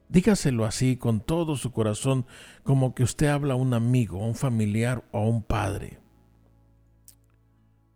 dígaselo 0.08 0.66
así 0.66 0.96
con 0.96 1.20
todo 1.20 1.58
su 1.58 1.72
corazón, 1.72 2.26
como 2.64 2.96
que 2.96 3.04
usted 3.04 3.28
habla 3.28 3.56
a 3.56 3.58
un 3.58 3.74
amigo, 3.74 4.24
a 4.24 4.28
un 4.28 4.36
familiar 4.36 5.04
o 5.12 5.20
a 5.20 5.28
un 5.28 5.44
padre. 5.44 6.03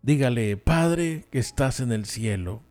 Dígale, 0.07 0.55
Padre 0.55 1.25
que 1.29 1.37
estás 1.37 1.81
en 1.81 1.91
el 1.91 2.05
cielo. 2.05 2.61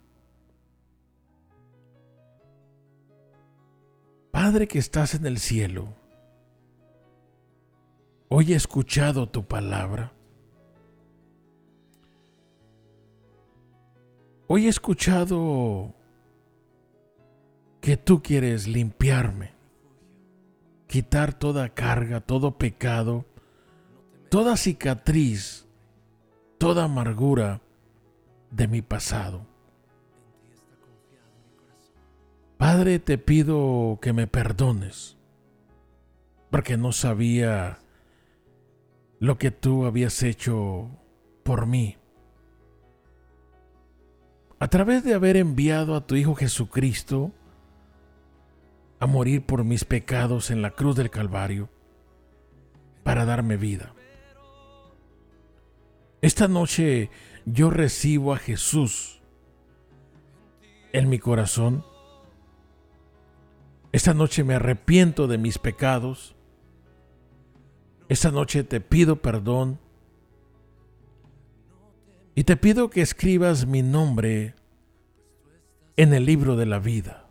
Padre 4.30 4.66
que 4.66 4.78
estás 4.78 5.14
en 5.14 5.26
el 5.26 5.36
cielo. 5.36 5.92
Hoy 8.30 8.54
he 8.54 8.56
escuchado 8.56 9.28
tu 9.28 9.44
palabra. 9.44 10.14
Hoy 14.46 14.64
he 14.64 14.70
escuchado 14.70 15.94
que 17.82 17.98
tú 17.98 18.22
quieres 18.22 18.66
limpiarme, 18.66 19.52
quitar 20.86 21.38
toda 21.38 21.68
carga, 21.74 22.22
todo 22.22 22.56
pecado, 22.56 23.26
toda 24.30 24.56
cicatriz, 24.56 25.65
toda 26.58 26.84
amargura 26.84 27.60
de 28.50 28.68
mi 28.68 28.82
pasado. 28.82 29.46
Padre, 32.56 32.98
te 32.98 33.18
pido 33.18 33.98
que 34.00 34.12
me 34.12 34.26
perdones, 34.26 35.16
porque 36.50 36.76
no 36.76 36.92
sabía 36.92 37.78
lo 39.18 39.36
que 39.36 39.50
tú 39.50 39.84
habías 39.84 40.22
hecho 40.22 40.90
por 41.42 41.66
mí. 41.66 41.96
A 44.58 44.68
través 44.68 45.04
de 45.04 45.12
haber 45.12 45.36
enviado 45.36 45.94
a 45.96 46.06
tu 46.06 46.16
Hijo 46.16 46.34
Jesucristo 46.34 47.30
a 48.98 49.06
morir 49.06 49.44
por 49.44 49.64
mis 49.64 49.84
pecados 49.84 50.50
en 50.50 50.62
la 50.62 50.70
cruz 50.70 50.96
del 50.96 51.10
Calvario 51.10 51.68
para 53.02 53.26
darme 53.26 53.58
vida. 53.58 53.92
Esta 56.26 56.48
noche 56.48 57.08
yo 57.44 57.70
recibo 57.70 58.34
a 58.34 58.38
Jesús 58.38 59.22
en 60.92 61.08
mi 61.08 61.20
corazón. 61.20 61.84
Esta 63.92 64.12
noche 64.12 64.42
me 64.42 64.54
arrepiento 64.54 65.28
de 65.28 65.38
mis 65.38 65.58
pecados 65.58 66.36
esta 68.08 68.30
noche 68.30 68.62
te 68.62 68.80
pido 68.80 69.20
perdón 69.20 69.80
y 72.34 72.44
te 72.44 72.56
pido 72.56 72.90
que 72.90 73.02
escribas 73.02 73.66
mi 73.66 73.82
nombre 73.82 74.54
en 75.96 76.12
el 76.12 76.24
libro 76.24 76.56
de 76.56 76.66
la 76.66 76.78
vida. 76.78 77.28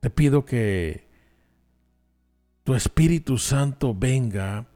Te 0.00 0.08
pido 0.08 0.44
que 0.44 1.08
tu 2.64 2.74
Espíritu 2.74 3.36
Santo 3.36 3.94
venga 3.94 4.66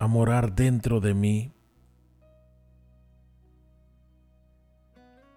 a 0.00 0.06
morar 0.06 0.54
dentro 0.54 0.98
de 0.98 1.12
mí 1.12 1.52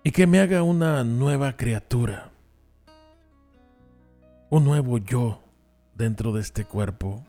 y 0.05 0.11
que 0.11 0.26
me 0.26 0.39
haga 0.39 0.64
una 0.64 1.03
nueva 1.03 1.57
criatura, 1.57 2.32
un 4.49 4.64
nuevo 4.64 4.99
yo 4.99 5.43
dentro 5.95 6.32
de 6.32 6.39
este 6.39 6.64
cuerpo. 6.64 7.26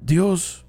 Dios, 0.00 0.66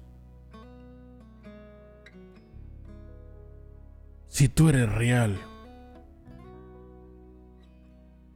si 4.28 4.48
tú 4.48 4.68
eres 4.68 4.92
real, 4.92 5.36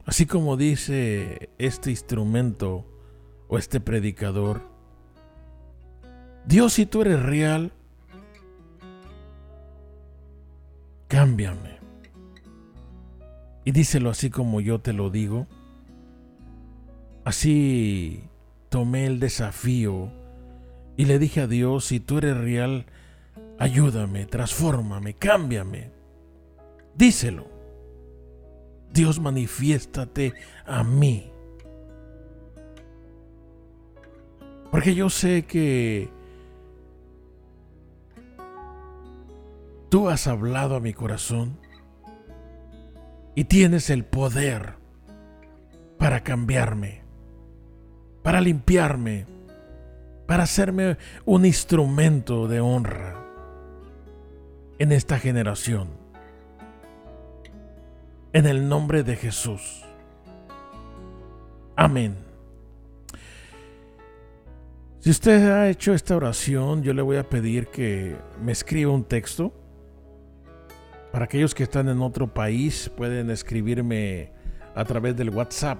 así 0.05 0.25
como 0.25 0.57
dice 0.57 1.51
este 1.57 1.89
instrumento 1.89 2.92
o 3.47 3.57
este 3.57 3.79
predicador, 3.79 4.61
Dios, 6.45 6.73
si 6.73 6.85
tú 6.85 7.01
eres 7.01 7.21
real, 7.21 7.71
cámbiame 11.07 11.73
y 13.65 13.71
díselo 13.71 14.09
así 14.09 14.29
como 14.29 14.61
yo 14.61 14.79
te 14.79 14.93
lo 14.93 15.09
digo. 15.09 15.47
Así 17.23 18.23
tomé 18.69 19.05
el 19.05 19.19
desafío 19.19 20.11
y 20.97 21.05
le 21.05 21.19
dije 21.19 21.41
a 21.41 21.47
Dios, 21.47 21.85
si 21.85 21.99
tú 21.99 22.17
eres 22.17 22.37
real, 22.37 22.85
ayúdame, 23.57 24.25
transfórmame, 24.25 25.13
cámbiame. 25.13 25.91
Díselo. 26.95 27.47
Dios 28.91 29.19
manifiéstate 29.19 30.33
a 30.65 30.83
mí. 30.83 31.32
Porque 34.73 34.95
yo 34.95 35.07
sé 35.11 35.45
que 35.45 36.09
tú 39.89 40.09
has 40.09 40.25
hablado 40.25 40.75
a 40.75 40.79
mi 40.79 40.95
corazón 40.95 41.59
y 43.35 43.43
tienes 43.43 43.91
el 43.91 44.03
poder 44.03 44.73
para 45.99 46.23
cambiarme, 46.23 47.03
para 48.23 48.41
limpiarme, 48.41 49.27
para 50.25 50.41
hacerme 50.41 50.97
un 51.23 51.45
instrumento 51.45 52.47
de 52.47 52.59
honra 52.59 53.23
en 54.79 54.91
esta 54.91 55.19
generación. 55.19 55.89
En 58.33 58.47
el 58.47 58.67
nombre 58.67 59.03
de 59.03 59.17
Jesús. 59.17 59.85
Amén. 61.75 62.32
Si 65.03 65.09
usted 65.09 65.51
ha 65.51 65.67
hecho 65.67 65.93
esta 65.93 66.15
oración, 66.15 66.81
yo 66.81 66.93
le 66.93 67.01
voy 67.01 67.17
a 67.17 67.27
pedir 67.27 67.67
que 67.67 68.15
me 68.41 68.53
escriba 68.53 68.89
un 68.89 69.03
texto 69.03 69.51
para 71.11 71.25
aquellos 71.25 71.53
que 71.53 71.63
están 71.63 71.89
en 71.89 72.01
otro 72.01 72.33
país, 72.33 72.89
pueden 72.95 73.29
escribirme 73.29 74.31
a 74.73 74.85
través 74.85 75.17
del 75.17 75.31
WhatsApp. 75.31 75.79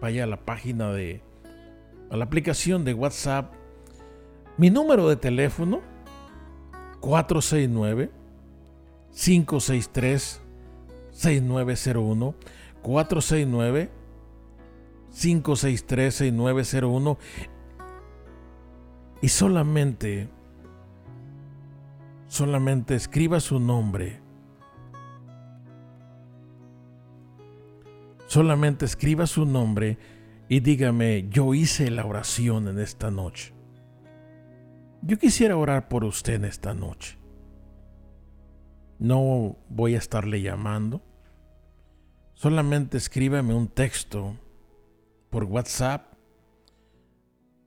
Vaya 0.00 0.22
a 0.22 0.28
la 0.28 0.36
página 0.36 0.92
de, 0.92 1.20
a 2.12 2.16
la 2.16 2.26
aplicación 2.26 2.84
de 2.84 2.94
WhatsApp. 2.94 3.52
Mi 4.56 4.70
número 4.70 5.08
de 5.08 5.16
teléfono, 5.16 5.80
469 7.00 8.12
563 9.16 10.40
6901 11.10 12.34
469 12.82 13.90
563 15.10 16.14
6901 16.14 17.18
y 19.20 19.28
solamente 19.28 20.28
solamente 22.28 22.94
escriba 22.94 23.40
su 23.40 23.58
nombre 23.58 24.20
Solamente 28.28 28.84
escriba 28.84 29.26
su 29.26 29.46
nombre 29.46 29.96
y 30.50 30.60
dígame, 30.60 31.28
yo 31.30 31.54
hice 31.54 31.90
la 31.90 32.04
oración 32.04 32.68
en 32.68 32.78
esta 32.78 33.10
noche. 33.10 33.54
Yo 35.00 35.18
quisiera 35.18 35.56
orar 35.56 35.88
por 35.88 36.04
usted 36.04 36.34
en 36.34 36.44
esta 36.44 36.74
noche. 36.74 37.16
No 38.98 39.56
voy 39.70 39.94
a 39.94 39.98
estarle 39.98 40.42
llamando. 40.42 41.00
Solamente 42.34 42.98
escríbame 42.98 43.54
un 43.54 43.66
texto 43.66 44.36
por 45.30 45.44
WhatsApp 45.44 46.07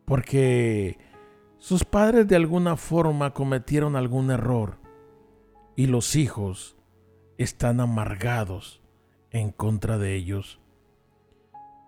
porque 0.04 0.98
sus 1.58 1.84
padres 1.84 2.26
de 2.26 2.36
alguna 2.36 2.76
forma 2.76 3.34
cometieron 3.34 3.94
algún 3.94 4.30
error 4.30 4.78
y 5.76 5.86
los 5.86 6.16
hijos 6.16 6.76
están 7.36 7.80
amargados 7.80 8.80
en 9.30 9.52
contra 9.52 9.98
de 9.98 10.16
ellos. 10.16 10.60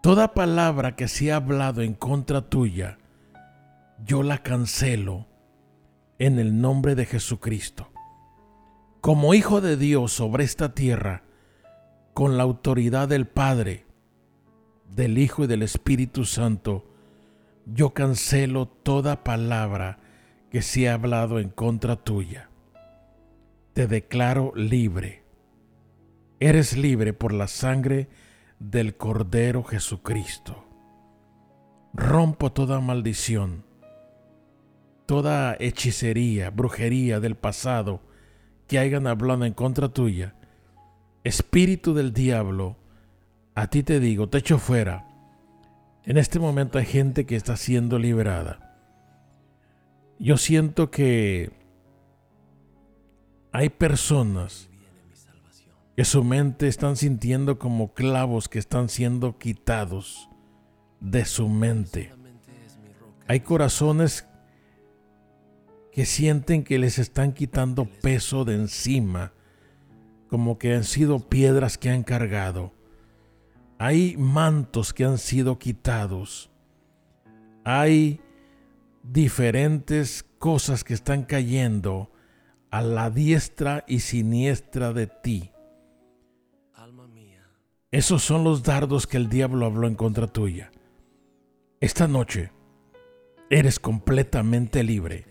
Toda 0.03 0.35
palabra 0.35 0.97
que 0.97 1.09
se 1.09 1.33
ha 1.33 1.37
hablado 1.37 1.83
en 1.83 1.95
contra 1.95 2.49
tuya, 2.49 2.99
yo 4.05 4.23
la 4.23 4.43
cancelo 4.43 5.27
en 6.19 6.39
el 6.39 6.61
nombre 6.61 6.95
de 6.95 7.07
Jesucristo. 7.07 7.91
Como 9.01 9.33
hijo 9.33 9.61
de 9.61 9.77
Dios 9.77 10.13
sobre 10.13 10.45
esta 10.45 10.75
tierra, 10.75 11.25
con 12.15 12.37
la 12.37 12.43
autoridad 12.43 13.09
del 13.09 13.27
Padre, 13.27 13.87
del 14.95 15.19
Hijo 15.19 15.45
y 15.45 15.47
del 15.47 15.63
Espíritu 15.63 16.25
Santo, 16.25 16.85
yo 17.67 17.91
cancelo 17.91 18.67
toda 18.67 19.23
palabra 19.23 19.99
que 20.51 20.63
se 20.63 20.89
ha 20.89 20.95
hablado 20.95 21.39
en 21.39 21.51
contra 21.51 21.97
tuya. 21.97 22.51
Te 23.73 23.87
declaro 23.87 24.53
libre. 24.57 25.25
Eres 26.41 26.77
libre 26.77 27.13
por 27.13 27.33
la 27.33 27.47
sangre 27.47 28.09
del 28.59 28.97
Cordero 28.97 29.63
Jesucristo. 29.63 30.65
Rompo 31.93 32.53
toda 32.53 32.81
maldición, 32.81 33.65
toda 35.07 35.57
hechicería, 35.59 36.51
brujería 36.51 37.21
del 37.21 37.37
pasado 37.37 38.01
que 38.67 38.79
hayan 38.79 39.07
hablado 39.07 39.45
en 39.45 39.53
contra 39.53 39.89
tuya. 39.89 40.35
Espíritu 41.25 41.95
del 41.95 42.12
diablo, 42.12 42.77
a 43.55 43.66
ti 43.68 43.83
te 43.83 44.01
digo, 44.01 44.29
te 44.29 44.39
echo 44.39 44.59
fuera 44.59 45.11
en 46.05 46.16
este 46.16 46.39
momento 46.39 46.79
hay 46.79 46.87
gente 46.87 47.27
que 47.27 47.37
está 47.37 47.57
siendo 47.57 47.99
liberada. 47.99 48.77
Yo 50.18 50.37
siento 50.37 50.91
que 50.91 51.53
hay 53.53 53.68
personas 53.68 54.68
que 55.97 56.05
su 56.05 56.25
mente 56.25 56.68
están 56.68 56.97
sintiendo 56.97 57.59
como 57.59 57.93
clavos 57.93 58.49
que 58.49 58.59
están 58.59 58.89
siendo 58.89 59.39
quitados 59.39 60.29
de 61.01 61.25
su 61.25 61.49
mente. 61.49 62.12
Hay 63.29 63.41
corazones 63.41 64.27
que 65.93 66.07
sienten 66.07 66.64
que 66.64 66.79
les 66.79 66.99
están 66.99 67.33
quitando 67.33 67.85
peso 67.85 68.45
de 68.45 68.55
encima, 68.55 69.33
como 70.31 70.59
que 70.59 70.74
han 70.74 70.85
sido 70.85 71.18
piedras 71.18 71.76
que 71.76 71.91
han 71.91 72.05
cargado. 72.05 72.72
Hay 73.78 74.16
mantos 74.16 74.95
que 74.95 75.05
han 75.05 75.18
sido 75.18 75.59
quitados. 75.59 76.51
Hay 77.64 78.20
diferentes 79.03 80.24
cosas 80.39 80.85
que 80.85 80.95
están 80.95 81.24
cayendo 81.24 82.12
a 82.70 82.81
la 82.81 83.11
diestra 83.11 83.85
y 83.89 84.01
siniestra 84.01 84.93
de 84.93 85.09
ti. 85.09 85.51
Alma 86.74 87.09
mía, 87.09 87.45
Esos 87.91 88.22
son 88.22 88.45
los 88.45 88.62
dardos 88.62 89.09
que 89.09 89.16
el 89.16 89.28
diablo 89.28 89.66
habló 89.66 89.89
en 89.89 89.97
contra 89.97 90.28
tuya. 90.28 90.70
Esta 91.81 92.07
noche 92.07 92.53
eres 93.51 93.81
completamente 93.81 94.85
libre 94.85 95.26